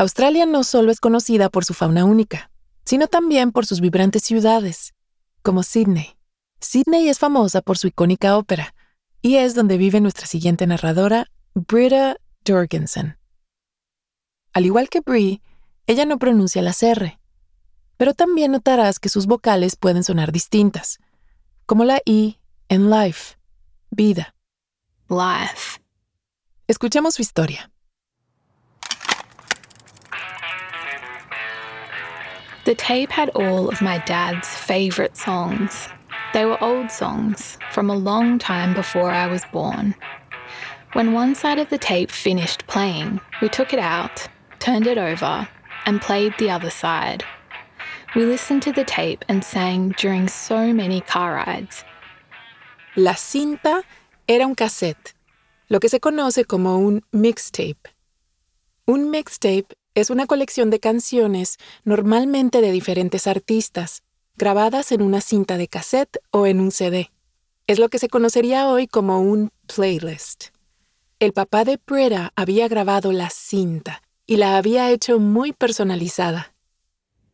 Australia 0.00 0.46
no 0.46 0.62
solo 0.62 0.92
es 0.92 1.00
conocida 1.00 1.48
por 1.48 1.64
su 1.64 1.74
fauna 1.74 2.04
única, 2.04 2.52
sino 2.84 3.08
también 3.08 3.50
por 3.50 3.66
sus 3.66 3.80
vibrantes 3.80 4.22
ciudades, 4.22 4.94
como 5.42 5.64
Sydney. 5.64 6.16
Sydney 6.60 7.08
es 7.08 7.18
famosa 7.18 7.62
por 7.62 7.78
su 7.78 7.88
icónica 7.88 8.36
ópera, 8.36 8.76
y 9.22 9.36
es 9.36 9.56
donde 9.56 9.76
vive 9.76 10.00
nuestra 10.00 10.28
siguiente 10.28 10.68
narradora, 10.68 11.26
Britta 11.54 12.16
Jorgensen. 12.46 13.18
Al 14.52 14.66
igual 14.66 14.88
que 14.88 15.00
Brie, 15.00 15.42
ella 15.88 16.04
no 16.04 16.20
pronuncia 16.20 16.62
las 16.62 16.80
R, 16.80 17.18
pero 17.96 18.14
también 18.14 18.52
notarás 18.52 19.00
que 19.00 19.08
sus 19.08 19.26
vocales 19.26 19.74
pueden 19.74 20.04
sonar 20.04 20.30
distintas, 20.30 20.98
como 21.66 21.84
la 21.84 22.00
I 22.04 22.38
en 22.68 22.88
life, 22.88 23.36
vida. 23.90 24.36
Life. 25.08 25.80
Escuchemos 26.68 27.16
su 27.16 27.22
historia. 27.22 27.72
The 32.68 32.74
tape 32.74 33.10
had 33.10 33.30
all 33.30 33.70
of 33.70 33.80
my 33.80 33.96
dad's 34.04 34.46
favourite 34.46 35.16
songs. 35.16 35.88
They 36.34 36.44
were 36.44 36.62
old 36.62 36.90
songs 36.90 37.56
from 37.72 37.88
a 37.88 37.96
long 37.96 38.38
time 38.38 38.74
before 38.74 39.10
I 39.10 39.26
was 39.26 39.42
born. 39.50 39.94
When 40.92 41.14
one 41.14 41.34
side 41.34 41.58
of 41.58 41.70
the 41.70 41.78
tape 41.78 42.10
finished 42.10 42.66
playing, 42.66 43.22
we 43.40 43.48
took 43.48 43.72
it 43.72 43.78
out, 43.78 44.28
turned 44.58 44.86
it 44.86 44.98
over, 44.98 45.48
and 45.86 46.02
played 46.02 46.34
the 46.36 46.50
other 46.50 46.68
side. 46.68 47.24
We 48.14 48.26
listened 48.26 48.60
to 48.64 48.72
the 48.72 48.84
tape 48.84 49.24
and 49.30 49.42
sang 49.42 49.94
during 49.96 50.28
so 50.28 50.70
many 50.70 51.00
car 51.00 51.36
rides. 51.36 51.84
La 52.96 53.14
cinta 53.14 53.82
era 54.28 54.44
un 54.44 54.54
cassette, 54.54 55.14
lo 55.70 55.78
que 55.78 55.88
se 55.88 56.00
conoce 56.00 56.46
como 56.46 56.86
un 56.86 57.00
mixtape. 57.14 57.88
Un 58.86 59.10
mixtape 59.10 59.72
es 60.00 60.10
una 60.10 60.26
colección 60.26 60.70
de 60.70 60.80
canciones, 60.80 61.58
normalmente 61.84 62.60
de 62.60 62.70
diferentes 62.72 63.26
artistas, 63.26 64.02
grabadas 64.36 64.92
en 64.92 65.02
una 65.02 65.20
cinta 65.20 65.56
de 65.56 65.68
cassette 65.68 66.18
o 66.30 66.46
en 66.46 66.60
un 66.60 66.70
CD. 66.70 67.10
Es 67.66 67.78
lo 67.78 67.88
que 67.88 67.98
se 67.98 68.08
conocería 68.08 68.68
hoy 68.68 68.86
como 68.86 69.20
un 69.20 69.50
playlist. 69.66 70.46
El 71.18 71.32
papá 71.32 71.64
de 71.64 71.80
Breda 71.84 72.32
había 72.36 72.68
grabado 72.68 73.10
la 73.12 73.28
cinta 73.28 74.02
y 74.26 74.36
la 74.36 74.56
había 74.56 74.90
hecho 74.90 75.18
muy 75.18 75.52
personalizada. 75.52 76.54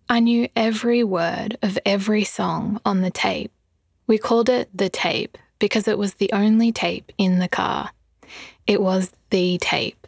I 0.08 0.20
knew 0.20 0.48
every 0.54 1.02
word 1.02 1.58
of 1.62 1.78
every 1.84 2.24
song 2.24 2.80
on 2.84 3.02
the 3.02 3.10
tape. 3.10 3.50
We 4.06 4.18
called 4.18 4.48
it 4.48 4.68
the 4.74 4.90
tape 4.90 5.38
because 5.58 5.90
it 5.90 5.98
was 5.98 6.14
the 6.14 6.30
only 6.32 6.72
tape 6.72 7.12
in 7.18 7.40
the 7.40 7.48
car. 7.48 7.90
It 8.66 8.80
was 8.80 9.12
the 9.30 9.58
tape. 9.58 10.03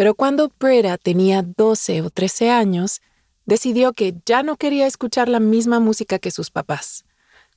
Pero 0.00 0.14
cuando 0.14 0.50
Breda 0.58 0.96
tenía 0.96 1.42
12 1.42 2.00
o 2.00 2.08
13 2.08 2.48
años, 2.48 3.02
decidió 3.44 3.92
que 3.92 4.14
ya 4.24 4.42
no 4.42 4.56
quería 4.56 4.86
escuchar 4.86 5.28
la 5.28 5.40
misma 5.40 5.78
música 5.78 6.18
que 6.18 6.30
sus 6.30 6.50
papás. 6.50 7.04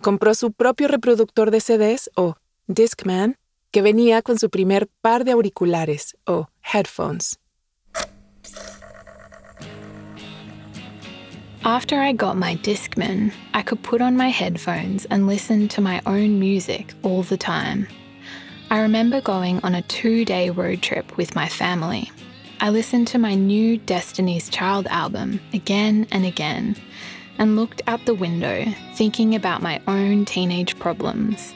Compró 0.02 0.36
su 0.36 0.52
propio 0.52 0.90
reproductor 0.90 1.52
de 1.52 1.62
CDs 1.62 2.12
o 2.18 2.36
Discman, 2.68 3.38
que 3.72 3.82
venía 3.82 4.22
con 4.22 4.38
su 4.38 4.50
primer 4.50 4.90
par 5.00 5.24
de 5.24 5.32
auriculares 5.32 6.18
o 6.26 6.50
headphones. 6.62 7.40
After 11.64 11.98
I 11.98 12.12
got 12.12 12.36
my 12.36 12.58
Discman, 12.58 13.32
I 13.54 13.64
could 13.64 13.82
put 13.84 14.02
on 14.02 14.18
my 14.18 14.30
headphones 14.30 15.06
and 15.10 15.28
listen 15.28 15.70
to 15.70 15.82
my 15.82 16.02
own 16.06 16.40
music 16.40 16.94
all 17.04 17.24
the 17.24 17.38
time. 17.38 17.88
I 18.70 18.82
remember 18.82 19.22
going 19.22 19.62
on 19.64 19.76
a 19.76 19.82
two 19.84 20.26
day 20.26 20.50
road 20.50 20.82
trip 20.82 21.16
with 21.16 21.36
my 21.36 21.48
family. 21.48 22.12
I 22.60 22.70
listened 22.70 23.08
to 23.10 23.18
my 23.18 23.36
new 23.36 23.78
Destiny's 23.78 24.50
Child 24.50 24.88
album 24.88 25.42
again 25.54 26.08
and 26.12 26.26
again 26.26 26.76
and 27.38 27.56
looked 27.56 27.82
out 27.88 28.06
the 28.06 28.14
window 28.14 28.66
thinking 28.94 29.36
about 29.36 29.62
my 29.62 29.82
own 29.88 30.26
teenage 30.26 30.78
problems. 30.80 31.54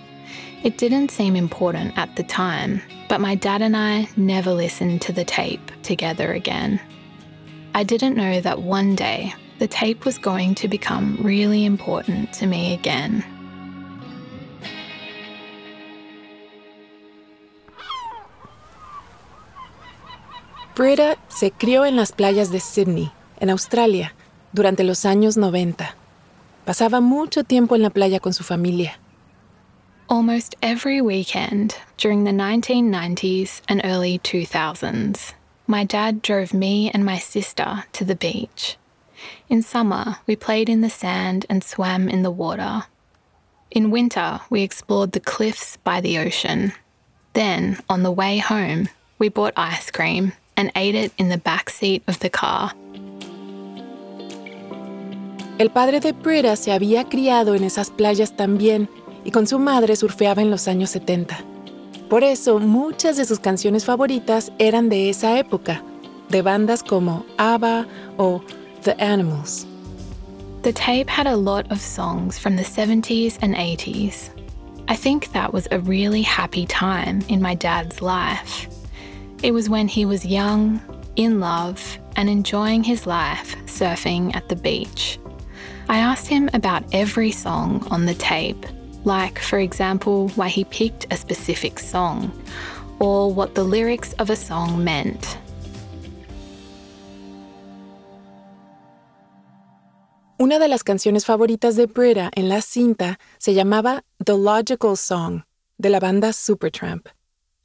It 0.63 0.77
didn't 0.77 1.11
seem 1.11 1.35
important 1.35 1.97
at 1.97 2.15
the 2.15 2.23
time, 2.23 2.81
but 3.09 3.21
my 3.21 3.35
dad 3.35 3.61
and 3.61 3.77
I 3.77 4.09
never 4.17 4.51
listened 4.51 5.01
to 5.03 5.13
the 5.13 5.23
tape 5.23 5.71
together 5.83 6.33
again. 6.33 6.81
I 7.73 7.83
didn't 7.83 8.17
know 8.17 8.41
that 8.41 8.63
one 8.63 8.95
day 8.95 9.33
the 9.59 9.67
tape 9.67 10.03
was 10.03 10.17
going 10.17 10.55
to 10.55 10.67
become 10.67 11.17
really 11.21 11.63
important 11.63 12.33
to 12.33 12.47
me 12.47 12.73
again. 12.73 13.23
Britta 20.77 21.17
se 21.27 21.49
crió 21.49 21.85
en 21.85 21.95
las 21.95 22.11
playas 22.11 22.51
de 22.51 22.59
Sydney, 22.59 23.11
en 23.39 23.49
Australia, 23.49 24.13
durante 24.51 24.83
los 24.83 25.05
años 25.05 25.35
90. 25.35 25.95
Pasaba 26.65 27.01
mucho 27.01 27.43
tiempo 27.43 27.75
en 27.75 27.81
la 27.81 27.89
playa 27.89 28.19
con 28.19 28.31
su 28.31 28.43
familia. 28.43 28.99
Almost 30.07 30.55
every 30.61 31.01
weekend 31.01 31.73
during 31.97 32.25
the 32.25 32.31
1990s 32.31 33.61
and 33.67 33.81
early 33.83 34.19
2000s, 34.19 35.33
my 35.65 35.83
dad 35.83 36.21
drove 36.21 36.53
me 36.53 36.91
and 36.93 37.03
my 37.03 37.17
sister 37.17 37.85
to 37.93 38.05
the 38.05 38.15
beach. 38.15 38.77
In 39.49 39.63
summer, 39.63 40.17
we 40.27 40.35
played 40.35 40.69
in 40.69 40.81
the 40.81 40.91
sand 40.91 41.47
and 41.49 41.63
swam 41.63 42.07
in 42.07 42.21
the 42.21 42.29
water. 42.29 42.83
In 43.71 43.89
winter, 43.89 44.41
we 44.51 44.61
explored 44.61 45.13
the 45.13 45.19
cliffs 45.19 45.77
by 45.77 46.01
the 46.01 46.19
ocean. 46.19 46.73
Then, 47.33 47.79
on 47.89 48.03
the 48.03 48.11
way 48.11 48.37
home, 48.37 48.89
we 49.17 49.27
bought 49.27 49.53
ice 49.57 49.89
cream 49.89 50.33
and 50.57 50.71
ate 50.75 50.95
it 50.95 51.13
in 51.17 51.29
the 51.29 51.37
back 51.37 51.69
seat 51.69 52.03
of 52.07 52.19
the 52.19 52.29
car. 52.29 52.73
El 55.59 55.69
padre 55.71 55.99
de 55.99 56.11
Britta 56.11 56.55
se 56.55 56.71
había 56.71 57.05
criado 57.05 57.55
en 57.55 57.63
esas 57.63 57.89
playas 57.89 58.35
también 58.35 58.89
y 59.23 59.31
con 59.31 59.47
su 59.47 59.57
madre 59.57 59.95
surfeaba 59.95 60.41
en 60.41 60.51
los 60.51 60.67
años 60.67 60.91
70. 60.91 61.37
Por 62.09 62.23
eso, 62.23 62.59
muchas 62.59 63.17
de 63.17 63.25
sus 63.25 63.39
canciones 63.39 63.83
favoritas 63.83 64.51
eran 64.59 64.87
de 64.87 65.09
esa 65.09 65.39
época, 65.39 65.81
de 66.29 66.41
bandas 66.41 66.83
como 66.83 67.25
ABBA 67.37 67.87
o 68.17 68.41
The 68.83 68.95
Animals. 68.99 69.65
The 70.61 70.73
tape 70.73 71.09
had 71.09 71.27
a 71.27 71.35
lot 71.35 71.71
of 71.71 71.79
songs 71.81 72.37
from 72.37 72.55
the 72.55 72.63
70s 72.63 73.37
and 73.41 73.55
80s. 73.55 74.29
I 74.87 74.95
think 74.95 75.31
that 75.33 75.53
was 75.53 75.67
a 75.71 75.79
really 75.79 76.21
happy 76.21 76.65
time 76.65 77.21
in 77.27 77.41
my 77.41 77.55
dad's 77.55 78.01
life. 78.01 78.69
It 79.43 79.53
was 79.53 79.69
when 79.69 79.87
he 79.87 80.03
was 80.03 80.25
young, 80.25 80.81
in 81.15 81.39
love, 81.39 81.99
and 82.15 82.27
enjoying 82.27 82.83
his 82.83 83.05
life 83.05 83.55
surfing 83.67 84.35
at 84.35 84.49
the 84.49 84.55
beach. 84.55 85.19
I 85.87 85.99
asked 85.99 86.27
him 86.27 86.49
about 86.53 86.83
every 86.91 87.31
song 87.31 87.85
on 87.91 88.05
the 88.07 88.15
tape, 88.15 88.65
like, 89.05 89.39
for 89.39 89.59
example, 89.59 90.29
why 90.29 90.49
he 90.49 90.63
picked 90.65 91.05
a 91.11 91.17
specific 91.17 91.77
song, 91.77 92.31
or 92.99 93.31
what 93.31 93.53
the 93.53 93.63
lyrics 93.63 94.13
of 94.13 94.31
a 94.31 94.35
song 94.35 94.83
meant. 94.83 95.37
Una 100.39 100.59
de 100.59 100.67
las 100.67 100.83
canciones 100.83 101.25
favoritas 101.25 101.75
de 101.75 101.85
Britta 101.85 102.31
en 102.35 102.49
la 102.49 102.61
cinta 102.61 103.17
se 103.39 103.53
llamaba 103.53 104.01
The 104.23 104.35
Logical 104.35 104.95
Song, 104.95 105.43
de 105.79 105.89
la 105.89 105.99
banda 105.99 106.33
Supertramp. 106.33 107.07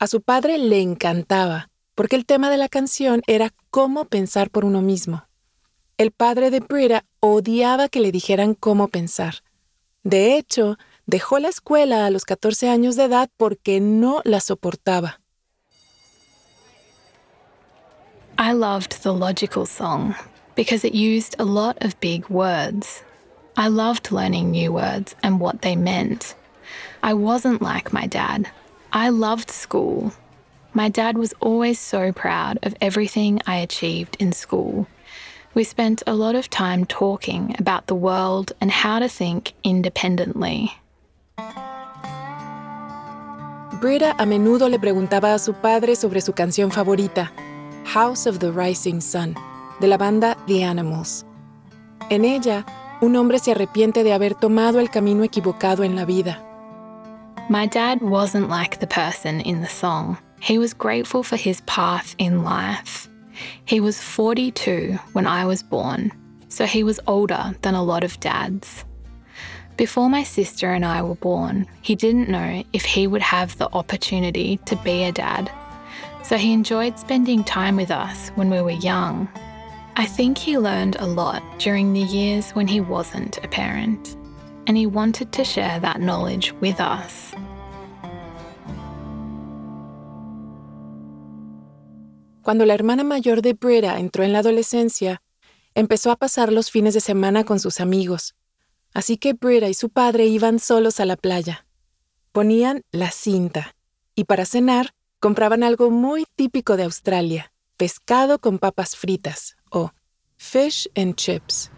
A 0.02 0.08
su 0.08 0.20
padre 0.20 0.58
le 0.58 0.80
encantaba, 0.80 1.70
porque 1.94 2.16
el 2.16 2.26
tema 2.26 2.50
de 2.50 2.56
la 2.56 2.68
canción 2.68 3.22
era 3.28 3.50
cómo 3.70 4.06
pensar 4.06 4.50
por 4.50 4.64
uno 4.64 4.82
mismo. 4.82 5.28
El 5.96 6.10
padre 6.10 6.50
de 6.50 6.58
Britta 6.58 7.04
odiaba 7.20 7.88
que 7.88 8.00
le 8.00 8.10
dijeran 8.10 8.54
cómo 8.54 8.88
pensar. 8.88 9.44
De 10.02 10.36
hecho, 10.36 10.76
dejó 11.06 11.38
la 11.38 11.50
escuela 11.50 12.04
a 12.04 12.10
los 12.10 12.24
14 12.24 12.68
años 12.68 12.96
de 12.96 13.04
edad 13.04 13.30
porque 13.36 13.78
no 13.78 14.22
la 14.24 14.40
soportaba. 14.40 15.20
I 18.36 18.54
loved 18.54 19.04
the 19.04 19.12
logical 19.12 19.66
song 19.68 20.16
because 20.56 20.84
it 20.84 20.94
used 20.96 21.36
a 21.38 21.44
lot 21.44 21.76
of 21.80 21.94
big 22.00 22.28
words. 22.28 23.04
I 23.56 23.68
loved 23.68 24.10
learning 24.10 24.50
new 24.50 24.72
words 24.72 25.14
and 25.22 25.40
what 25.40 25.60
they 25.60 25.76
meant. 25.76 26.34
I 27.04 27.14
wasn't 27.14 27.62
like 27.62 27.92
my 27.92 28.08
dad. 28.08 28.50
I 28.94 29.08
loved 29.08 29.50
school. 29.50 30.12
My 30.74 30.90
dad 30.90 31.16
was 31.16 31.32
always 31.40 31.78
so 31.78 32.12
proud 32.12 32.58
of 32.62 32.74
everything 32.78 33.40
I 33.46 33.56
achieved 33.56 34.18
in 34.20 34.32
school. 34.32 34.86
We 35.54 35.64
spent 35.64 36.02
a 36.06 36.12
lot 36.12 36.34
of 36.34 36.50
time 36.50 36.84
talking 36.84 37.56
about 37.58 37.86
the 37.86 37.94
world 37.94 38.52
and 38.60 38.70
how 38.70 38.98
to 38.98 39.08
think 39.08 39.54
independently. 39.64 40.72
Britta 43.80 44.14
a 44.18 44.26
menudo 44.26 44.68
le 44.68 44.78
preguntaba 44.78 45.32
a 45.32 45.38
su 45.38 45.54
padre 45.54 45.96
sobre 45.96 46.20
su 46.20 46.34
canción 46.34 46.70
favorita, 46.70 47.30
House 47.86 48.26
of 48.26 48.40
the 48.40 48.52
Rising 48.52 49.00
Sun, 49.00 49.34
de 49.80 49.86
la 49.86 49.96
banda 49.96 50.36
The 50.46 50.64
Animals. 50.64 51.24
En 52.10 52.26
ella, 52.26 52.66
un 53.00 53.16
hombre 53.16 53.38
se 53.38 53.52
arrepiente 53.52 54.04
de 54.04 54.12
haber 54.12 54.34
tomado 54.34 54.80
el 54.80 54.90
camino 54.90 55.24
equivocado 55.24 55.82
en 55.82 55.96
la 55.96 56.04
vida. 56.04 56.51
My 57.48 57.66
dad 57.66 58.00
wasn't 58.00 58.48
like 58.48 58.78
the 58.78 58.86
person 58.86 59.40
in 59.40 59.60
the 59.60 59.68
song. 59.68 60.16
He 60.40 60.58
was 60.58 60.72
grateful 60.74 61.22
for 61.22 61.36
his 61.36 61.60
path 61.62 62.14
in 62.18 62.44
life. 62.44 63.08
He 63.64 63.80
was 63.80 64.00
42 64.00 64.98
when 65.12 65.26
I 65.26 65.44
was 65.44 65.62
born, 65.62 66.12
so 66.48 66.66
he 66.66 66.84
was 66.84 67.00
older 67.06 67.54
than 67.62 67.74
a 67.74 67.82
lot 67.82 68.04
of 68.04 68.18
dads. 68.20 68.84
Before 69.76 70.08
my 70.08 70.22
sister 70.22 70.72
and 70.72 70.84
I 70.84 71.02
were 71.02 71.16
born, 71.16 71.66
he 71.82 71.94
didn't 71.94 72.28
know 72.28 72.62
if 72.72 72.84
he 72.84 73.06
would 73.06 73.22
have 73.22 73.56
the 73.58 73.72
opportunity 73.72 74.58
to 74.66 74.76
be 74.76 75.04
a 75.04 75.12
dad, 75.12 75.50
so 76.22 76.36
he 76.36 76.52
enjoyed 76.52 76.98
spending 76.98 77.42
time 77.42 77.76
with 77.76 77.90
us 77.90 78.30
when 78.30 78.50
we 78.50 78.60
were 78.62 78.70
young. 78.70 79.28
I 79.96 80.06
think 80.06 80.38
he 80.38 80.58
learned 80.58 80.96
a 81.00 81.06
lot 81.06 81.42
during 81.58 81.92
the 81.92 82.00
years 82.00 82.52
when 82.52 82.68
he 82.68 82.80
wasn't 82.80 83.38
a 83.44 83.48
parent, 83.48 84.16
and 84.66 84.76
he 84.76 84.86
wanted 84.86 85.32
to 85.32 85.44
share 85.44 85.80
that 85.80 86.00
knowledge 86.00 86.52
with 86.60 86.80
us. 86.80 87.34
Cuando 92.42 92.66
la 92.66 92.74
hermana 92.74 93.04
mayor 93.04 93.40
de 93.40 93.54
Britta 93.54 93.98
entró 94.00 94.24
en 94.24 94.32
la 94.32 94.40
adolescencia, 94.40 95.22
empezó 95.74 96.10
a 96.10 96.16
pasar 96.16 96.52
los 96.52 96.70
fines 96.70 96.92
de 96.92 97.00
semana 97.00 97.44
con 97.44 97.60
sus 97.60 97.80
amigos. 97.80 98.34
Así 98.94 99.16
que 99.16 99.32
Britta 99.32 99.68
y 99.68 99.74
su 99.74 99.90
padre 99.90 100.26
iban 100.26 100.58
solos 100.58 100.98
a 100.98 101.06
la 101.06 101.16
playa. 101.16 101.66
Ponían 102.32 102.82
la 102.90 103.10
cinta 103.10 103.76
y 104.14 104.24
para 104.24 104.44
cenar 104.44 104.94
compraban 105.20 105.62
algo 105.62 105.90
muy 105.90 106.26
típico 106.34 106.76
de 106.76 106.82
Australia, 106.82 107.52
pescado 107.76 108.40
con 108.40 108.58
papas 108.58 108.96
fritas 108.96 109.56
o 109.70 109.92
fish 110.36 110.88
and 110.96 111.14
chips. 111.14 111.70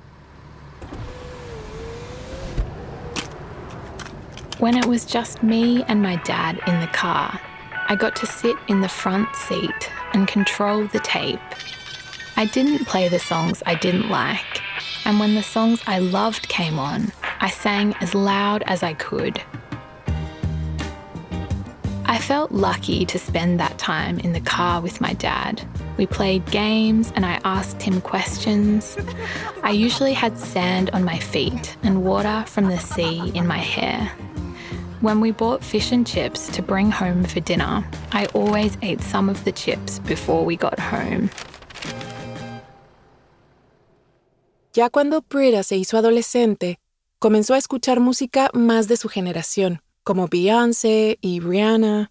When 4.59 4.77
it 4.77 4.87
was 4.87 5.05
just 5.05 5.43
me 5.43 5.83
and 5.89 6.01
my 6.01 6.15
dad 6.23 6.61
in 6.69 6.81
the 6.81 6.87
car, 6.87 7.41
I 7.89 7.97
got 7.97 8.15
to 8.17 8.27
sit 8.27 8.57
in 8.69 8.81
the 8.81 8.89
front 8.89 9.35
seat 9.35 9.91
and 10.13 10.29
control 10.29 10.87
the 10.87 11.01
tape. 11.01 11.41
I 12.37 12.47
didn't 12.47 12.87
play 12.87 13.09
the 13.09 13.19
songs 13.19 13.65
I 13.67 13.75
didn't 13.75 14.11
like, 14.11 14.63
and 15.05 15.19
when 15.19 15.35
the 15.35 15.43
songs 15.43 15.83
I 15.89 15.99
loved 15.99 16.49
came 16.49 16.79
on, 16.79 17.13
I 17.41 17.51
sang 17.51 17.95
as 18.01 18.15
loud 18.15 18.63
as 18.67 18.85
I 18.85 18.95
could. 18.95 19.43
I 22.07 22.19
felt 22.19 22.53
lucky 22.53 23.05
to 23.07 23.19
spend 23.19 23.59
that 23.59 23.77
time 23.77 24.21
in 24.21 24.33
the 24.33 24.41
car 24.41 24.81
with 24.81 25.01
my 25.01 25.15
dad. 25.15 25.67
We 25.97 26.07
played 26.07 26.47
games 26.47 27.13
and 27.17 27.27
I 27.27 27.41
asked 27.45 27.83
him 27.83 28.01
questions. 28.01 28.97
I 29.65 29.71
usually 29.71 30.13
had 30.13 30.39
sand 30.39 30.91
on 30.91 31.03
my 31.03 31.19
feet 31.19 31.77
and 31.83 32.05
water 32.05 32.45
from 32.47 32.69
the 32.69 32.79
sea 32.79 33.33
in 33.35 33.49
my 33.49 33.59
hair. 33.59 34.13
When 35.05 35.21
we 35.21 35.33
bought 35.33 35.63
fish 35.63 35.93
and 35.93 36.07
chips 36.07 36.49
to 36.53 36.63
bring 36.63 36.91
home 36.91 37.25
for 37.25 37.39
dinner, 37.41 37.85
I 38.13 38.25
always 38.33 38.79
ate 38.81 39.03
some 39.03 39.29
of 39.29 39.45
the 39.45 39.53
chips 39.53 39.99
before 39.99 40.47
we 40.47 40.57
got 40.57 40.81
home. 40.81 41.29
Ya 44.73 44.89
cuando 44.89 45.21
Britta 45.21 45.63
se 45.63 45.77
hizo 45.77 45.99
adolescente, 45.99 46.79
comenzó 47.19 47.53
a 47.53 47.59
escuchar 47.59 48.01
música 48.01 48.49
más 48.55 48.89
de 48.89 48.97
su 48.97 49.11
generación, 49.11 49.83
como 50.05 50.27
Beyoncé 50.27 51.19
y 51.21 51.41
Rihanna. 51.41 52.11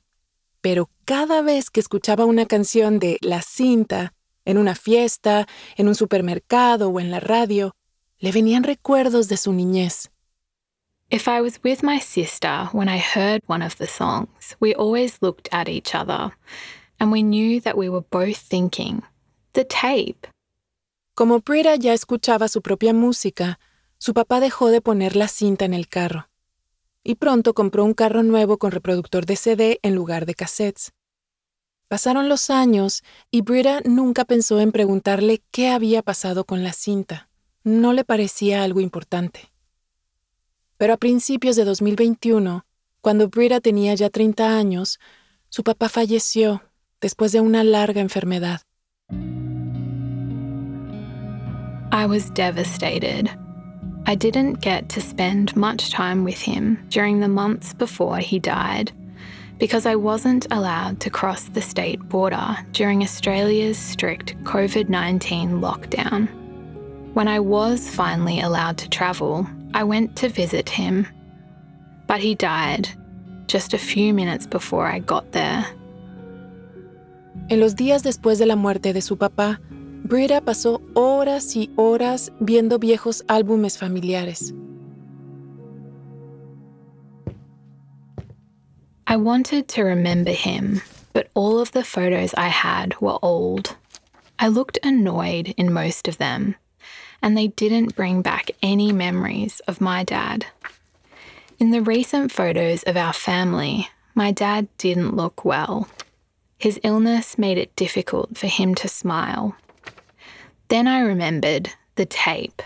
Pero 0.62 0.88
cada 1.04 1.42
vez 1.42 1.72
que 1.72 1.80
escuchaba 1.80 2.26
una 2.26 2.46
canción 2.46 3.00
de 3.00 3.18
La 3.22 3.42
Cinta, 3.42 4.14
en 4.46 4.60
una 4.60 4.76
fiesta, 4.76 5.48
en 5.78 5.88
un 5.88 5.96
supermercado 5.96 6.92
o 6.92 7.00
en 7.00 7.10
la 7.10 7.20
radio, 7.20 7.76
le 8.20 8.32
venían 8.32 8.64
recuerdos 8.64 9.30
de 9.30 9.38
su 9.38 9.52
niñez. 9.52 10.13
If 11.14 11.28
I 11.28 11.42
was 11.42 11.60
with 11.64 11.84
my 11.84 12.00
sister 12.00 12.70
when 12.72 12.90
I 12.90 12.98
heard 12.98 13.44
one 13.46 13.62
of 13.62 13.78
the 13.78 13.86
songs, 13.86 14.58
we 14.60 14.74
always 14.74 15.20
looked 15.22 15.48
at 15.52 15.70
each 15.70 15.94
other 15.94 16.32
and 17.00 17.12
we 17.12 17.22
knew 17.22 17.62
that 17.62 17.78
we 17.78 17.88
were 17.88 18.02
both 18.02 18.38
thinking, 18.38 19.04
the 19.54 19.64
tape. 19.64 20.28
Como 21.16 21.38
Britta 21.42 21.76
ya 21.76 21.94
escuchaba 21.94 22.48
su 22.48 22.64
propia 22.64 22.96
música, 22.96 23.60
su 24.00 24.16
papá 24.16 24.40
dejó 24.40 24.72
de 24.72 24.82
poner 24.82 25.16
la 25.16 25.28
cinta 25.28 25.66
en 25.66 25.76
el 25.76 25.88
carro. 25.88 26.30
Y 27.04 27.14
pronto 27.14 27.54
compró 27.54 27.86
un 27.86 27.94
carro 27.94 28.24
nuevo 28.24 28.58
con 28.58 28.72
reproductor 28.72 29.28
de 29.28 29.36
CD 29.36 29.80
en 29.84 29.94
lugar 29.94 30.26
de 30.26 30.34
cassettes. 30.34 30.94
Pasaron 31.90 32.28
los 32.28 32.50
años 32.50 33.04
y 33.30 33.44
Britta 33.44 33.82
nunca 33.86 34.26
pensó 34.26 34.60
en 34.60 34.72
preguntarle 34.72 35.44
qué 35.52 35.70
había 35.70 36.02
pasado 36.02 36.44
con 36.44 36.64
la 36.64 36.74
cinta. 36.74 37.30
No 37.64 37.94
le 37.94 38.04
parecía 38.04 38.64
algo 38.64 38.82
importante. 38.82 39.53
Pero 40.84 40.96
a 40.96 40.98
principios 40.98 41.56
de 41.56 41.64
2021, 41.64 42.66
cuando 43.00 43.30
Britta 43.30 43.62
tenía 43.62 43.96
ya 43.96 44.10
30 44.10 44.58
años, 44.58 45.00
su 45.48 45.64
papá 45.64 45.88
falleció 45.88 46.62
después 47.00 47.32
de 47.32 47.40
una 47.40 47.64
larga 47.64 48.02
enfermedad. 48.02 48.60
I 51.94 52.06
was 52.06 52.30
devastated. 52.32 53.30
I 54.06 54.14
didn't 54.14 54.60
get 54.60 54.90
to 54.90 55.00
spend 55.00 55.56
much 55.56 55.90
time 55.90 56.26
with 56.26 56.42
him 56.42 56.78
during 56.90 57.22
the 57.22 57.30
months 57.30 57.74
before 57.74 58.18
he 58.18 58.38
died 58.38 58.92
because 59.60 59.86
I 59.86 59.96
wasn't 59.96 60.48
allowed 60.52 61.00
to 61.00 61.10
cross 61.10 61.46
the 61.46 61.62
state 61.62 62.02
border 62.10 62.58
during 62.74 63.04
Australia's 63.04 63.78
strict 63.78 64.36
COVID 64.44 64.90
19 64.90 65.62
lockdown. 65.62 66.28
When 67.14 67.30
I 67.30 67.40
was 67.40 67.88
finally 67.88 68.42
allowed 68.42 68.78
to 68.80 68.90
travel, 68.90 69.48
I 69.74 69.84
went 69.84 70.16
to 70.18 70.30
visit 70.30 70.70
him. 70.70 71.08
But 72.08 72.20
he 72.20 72.36
died 72.36 72.90
just 73.48 73.74
a 73.74 73.78
few 73.78 74.14
minutes 74.14 74.46
before 74.46 74.86
I 74.86 75.00
got 75.00 75.32
there. 75.32 75.66
En 77.50 77.60
los 77.60 77.74
días 77.76 78.04
después 78.04 78.40
de 78.40 78.46
la 78.46 78.56
muerte 78.56 78.94
de 78.94 79.02
su 79.02 79.18
papá, 79.18 79.60
Britta 80.06 80.42
pasó 80.42 80.82
horas 80.96 81.56
y 81.56 81.70
horas 81.76 82.32
viendo 82.40 82.78
viejos 82.78 83.24
álbumes 83.28 83.78
familiares. 83.78 84.54
I 89.08 89.16
wanted 89.18 89.68
to 89.70 89.84
remember 89.84 90.32
him, 90.32 90.82
but 91.14 91.30
all 91.36 91.60
of 91.60 91.72
the 91.72 91.84
photos 91.84 92.34
I 92.36 92.48
had 92.48 92.96
were 93.00 93.20
old. 93.22 93.76
I 94.40 94.48
looked 94.48 94.80
annoyed 94.84 95.54
in 95.58 95.72
most 95.72 96.08
of 96.08 96.18
them, 96.18 96.56
and 97.24 97.36
they 97.36 97.48
didn't 97.48 97.96
bring 97.96 98.22
back 98.22 98.52
any 98.62 98.92
memories 98.92 99.60
of 99.68 99.82
my 99.82 100.04
dad. 100.04 100.46
In 101.58 101.72
the 101.72 101.82
recent 101.82 102.32
photos 102.32 102.84
of 102.84 102.96
our 102.96 103.14
family, 103.14 103.88
my 104.14 104.32
dad 104.32 104.68
didn't 104.78 105.16
look 105.16 105.44
well. 105.44 105.88
His 106.60 106.80
illness 106.84 107.38
made 107.38 107.58
it 107.58 107.76
difficult 107.76 108.38
for 108.38 108.46
him 108.48 108.76
to 108.76 108.88
smile. 108.88 109.56
Then 110.68 110.88
I 110.88 111.00
remembered 111.00 111.72
the 111.96 112.06
tape. 112.06 112.62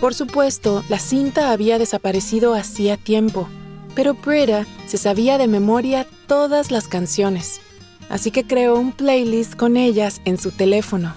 Por 0.00 0.12
supuesto, 0.12 0.82
la 0.90 0.98
cinta 0.98 1.52
había 1.52 1.78
desaparecido 1.78 2.54
hacía 2.54 2.98
tiempo. 3.02 3.48
pero 3.94 4.14
Britta 4.14 4.66
se 4.86 4.98
sabía 4.98 5.38
de 5.38 5.46
memoria 5.46 6.06
todas 6.26 6.70
las 6.70 6.88
canciones, 6.88 7.60
así 8.08 8.30
que 8.30 8.44
creó 8.44 8.76
un 8.76 8.92
playlist 8.92 9.56
con 9.56 9.76
ellas 9.76 10.20
en 10.24 10.38
su 10.38 10.52
teléfono. 10.52 11.12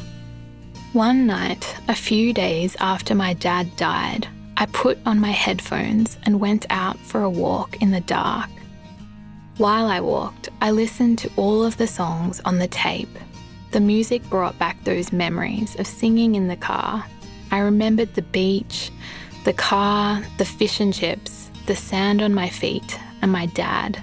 One 0.93 1.25
night, 1.25 1.75
a 1.88 1.95
few 1.95 2.34
days 2.34 2.75
after 2.79 3.15
my 3.15 3.34
dad 3.34 3.75
died, 3.75 4.27
I 4.58 4.67
put 4.67 4.99
on 5.08 5.19
my 5.19 5.32
headphones 5.32 6.19
and 6.21 6.39
went 6.39 6.67
out 6.69 6.99
for 6.99 7.23
a 7.23 7.29
walk 7.32 7.82
in 7.82 7.89
the 7.89 8.01
dark. 8.01 8.51
While 9.58 9.88
I 9.88 9.99
walked, 10.01 10.49
I 10.62 10.69
listened 10.69 11.17
to 11.17 11.32
all 11.36 11.65
of 11.65 11.77
the 11.77 11.88
songs 11.88 12.41
on 12.45 12.60
the 12.60 12.67
tape. 12.67 13.10
The 13.71 13.79
music 13.79 14.21
brought 14.29 14.60
back 14.60 14.84
those 14.84 15.12
memories 15.12 15.75
of 15.79 15.88
singing 15.88 16.36
in 16.36 16.47
the 16.47 16.56
car. 16.56 17.03
I 17.49 17.58
remembered 17.58 18.13
the 18.13 18.21
beach, 18.21 18.91
the 19.45 19.53
car, 19.53 20.21
the 20.38 20.45
fish 20.45 20.79
and 20.79 20.93
chips, 20.93 21.49
the 21.65 21.75
sand 21.75 22.21
on 22.21 22.36
my 22.36 22.49
feet, 22.49 22.99
and 23.23 23.32
my 23.32 23.47
dad. 23.47 23.99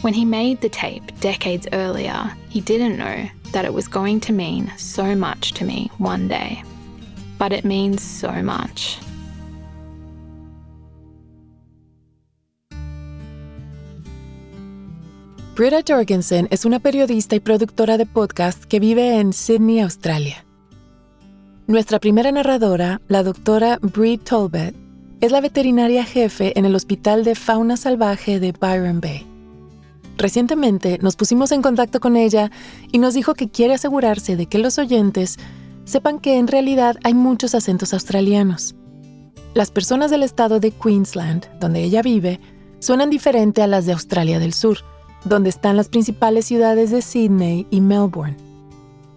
When 0.00 0.14
he 0.14 0.24
made 0.24 0.62
the 0.62 0.70
tape 0.70 1.20
decades 1.20 1.68
earlier, 1.74 2.32
he 2.48 2.62
didn't 2.62 2.96
know 2.96 3.28
that 3.54 3.64
it 3.64 3.72
was 3.72 3.88
going 3.88 4.20
to 4.20 4.32
mean 4.32 4.70
so 4.76 5.16
much 5.16 5.52
to 5.54 5.64
me 5.64 5.90
one 5.98 6.28
day. 6.28 6.62
But 7.38 7.52
it 7.52 7.64
means 7.64 8.02
so 8.02 8.30
much. 8.42 8.98
Britta 15.54 15.82
Jorgensen 15.82 16.48
es 16.50 16.64
una 16.64 16.80
periodista 16.80 17.36
y 17.36 17.40
productora 17.40 17.96
de 17.96 18.06
podcast 18.06 18.64
que 18.64 18.80
vive 18.80 19.20
en 19.20 19.32
Sydney, 19.32 19.78
Australia. 19.80 20.44
Nuestra 21.68 22.00
primera 22.00 22.32
narradora, 22.32 23.00
la 23.06 23.22
doctora 23.22 23.78
Brie 23.80 24.18
Tolbert, 24.18 24.74
es 25.20 25.30
la 25.30 25.40
veterinaria 25.40 26.04
jefe 26.04 26.58
en 26.58 26.64
el 26.64 26.74
Hospital 26.74 27.22
de 27.22 27.36
Fauna 27.36 27.76
Salvaje 27.76 28.40
de 28.40 28.50
Byron 28.50 29.00
Bay. 29.00 29.33
Recientemente 30.16 30.98
nos 31.02 31.16
pusimos 31.16 31.52
en 31.52 31.62
contacto 31.62 32.00
con 32.00 32.16
ella 32.16 32.50
y 32.92 32.98
nos 32.98 33.14
dijo 33.14 33.34
que 33.34 33.48
quiere 33.48 33.74
asegurarse 33.74 34.36
de 34.36 34.46
que 34.46 34.58
los 34.58 34.78
oyentes 34.78 35.38
sepan 35.84 36.18
que 36.18 36.38
en 36.38 36.46
realidad 36.46 36.96
hay 37.04 37.14
muchos 37.14 37.54
acentos 37.54 37.92
australianos. 37.92 38.74
Las 39.54 39.70
personas 39.70 40.10
del 40.10 40.22
estado 40.22 40.60
de 40.60 40.70
Queensland, 40.70 41.46
donde 41.60 41.82
ella 41.82 42.02
vive, 42.02 42.40
suenan 42.78 43.10
diferente 43.10 43.62
a 43.62 43.66
las 43.66 43.86
de 43.86 43.92
Australia 43.92 44.38
del 44.38 44.52
Sur, 44.52 44.78
donde 45.24 45.50
están 45.50 45.76
las 45.76 45.88
principales 45.88 46.46
ciudades 46.46 46.90
de 46.90 47.02
Sydney 47.02 47.66
y 47.70 47.80
Melbourne. 47.80 48.36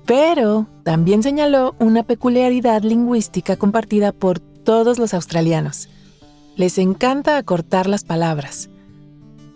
Pero 0.05 0.67
también 0.83 1.23
señaló 1.23 1.75
una 1.79 2.03
peculiaridad 2.03 2.81
lingüística 2.83 3.57
compartida 3.57 4.11
por 4.11 4.39
todos 4.39 4.99
los 4.99 5.13
australianos 5.13 5.89
les 6.57 6.79
encanta 6.79 7.37
acortar 7.37 7.87
las 7.87 8.03
palabras. 8.03 8.69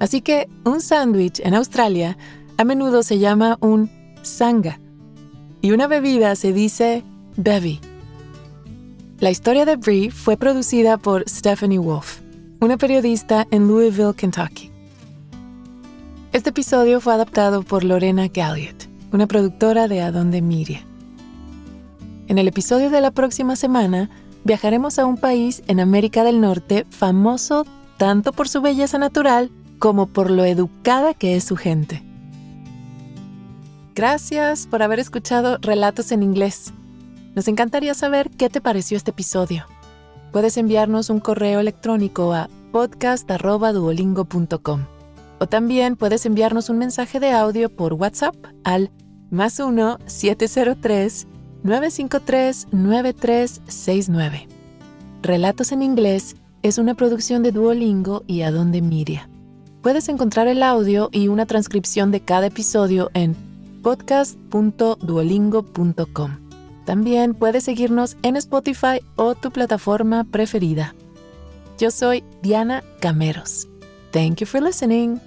Así 0.01 0.21
que 0.21 0.49
un 0.65 0.81
sándwich 0.81 1.39
en 1.41 1.53
Australia 1.53 2.17
a 2.57 2.63
menudo 2.63 3.03
se 3.03 3.19
llama 3.19 3.59
un 3.61 3.87
sanga 4.23 4.79
y 5.61 5.73
una 5.73 5.85
bebida 5.85 6.35
se 6.35 6.53
dice 6.53 7.03
bevy. 7.37 7.79
La 9.19 9.29
historia 9.29 9.63
de 9.63 9.75
Brie 9.75 10.09
fue 10.09 10.37
producida 10.37 10.97
por 10.97 11.23
Stephanie 11.29 11.77
Wolf, 11.77 12.19
una 12.61 12.77
periodista 12.77 13.45
en 13.51 13.67
Louisville, 13.67 14.15
Kentucky. 14.15 14.71
Este 16.33 16.49
episodio 16.49 16.99
fue 16.99 17.13
adaptado 17.13 17.61
por 17.61 17.83
Lorena 17.83 18.27
Galliot, 18.27 18.89
una 19.11 19.27
productora 19.27 19.87
de 19.87 20.01
Adonde 20.01 20.41
Miria. 20.41 20.83
En 22.27 22.39
el 22.39 22.47
episodio 22.47 22.89
de 22.89 23.01
la 23.01 23.11
próxima 23.11 23.55
semana, 23.55 24.09
viajaremos 24.45 24.97
a 24.97 25.05
un 25.05 25.17
país 25.17 25.61
en 25.67 25.79
América 25.79 26.23
del 26.23 26.41
Norte 26.41 26.87
famoso 26.89 27.67
tanto 27.97 28.33
por 28.33 28.49
su 28.49 28.61
belleza 28.61 28.97
natural 28.97 29.51
como 29.81 30.05
por 30.05 30.29
lo 30.29 30.45
educada 30.45 31.13
que 31.15 31.35
es 31.35 31.43
su 31.43 31.57
gente. 31.57 32.03
Gracias 33.95 34.67
por 34.67 34.83
haber 34.83 34.99
escuchado 34.99 35.57
Relatos 35.59 36.11
en 36.11 36.21
Inglés. 36.21 36.71
Nos 37.33 37.47
encantaría 37.47 37.95
saber 37.95 38.29
qué 38.29 38.47
te 38.47 38.61
pareció 38.61 38.95
este 38.95 39.09
episodio. 39.09 39.65
Puedes 40.31 40.57
enviarnos 40.57 41.09
un 41.09 41.19
correo 41.19 41.59
electrónico 41.59 42.31
a 42.31 42.47
podcast.duolingo.com 42.71 44.85
o 45.39 45.47
también 45.47 45.95
puedes 45.95 46.27
enviarnos 46.27 46.69
un 46.69 46.77
mensaje 46.77 47.19
de 47.19 47.31
audio 47.31 47.75
por 47.75 47.93
WhatsApp 47.93 48.35
al 48.63 48.91
más 49.31 49.59
1 49.59 49.97
703 50.05 51.27
953-9369. 51.63 54.47
Relatos 55.23 55.71
en 55.71 55.81
inglés 55.81 56.35
es 56.61 56.77
una 56.77 56.93
producción 56.93 57.41
de 57.41 57.51
Duolingo 57.51 58.23
y 58.27 58.43
Adonde 58.43 58.83
Miria. 58.83 59.30
Puedes 59.81 60.09
encontrar 60.09 60.47
el 60.47 60.61
audio 60.61 61.09
y 61.11 61.27
una 61.27 61.47
transcripción 61.47 62.11
de 62.11 62.21
cada 62.21 62.45
episodio 62.47 63.09
en 63.13 63.35
podcast.duolingo.com. 63.81 66.31
También 66.85 67.33
puedes 67.33 67.63
seguirnos 67.63 68.17
en 68.21 68.35
Spotify 68.35 68.99
o 69.15 69.33
tu 69.33 69.49
plataforma 69.51 70.23
preferida. 70.23 70.93
Yo 71.79 71.89
soy 71.89 72.23
Diana 72.43 72.83
Cameros. 72.99 73.67
Thank 74.11 74.41
you 74.41 74.45
for 74.45 74.61
listening. 74.61 75.19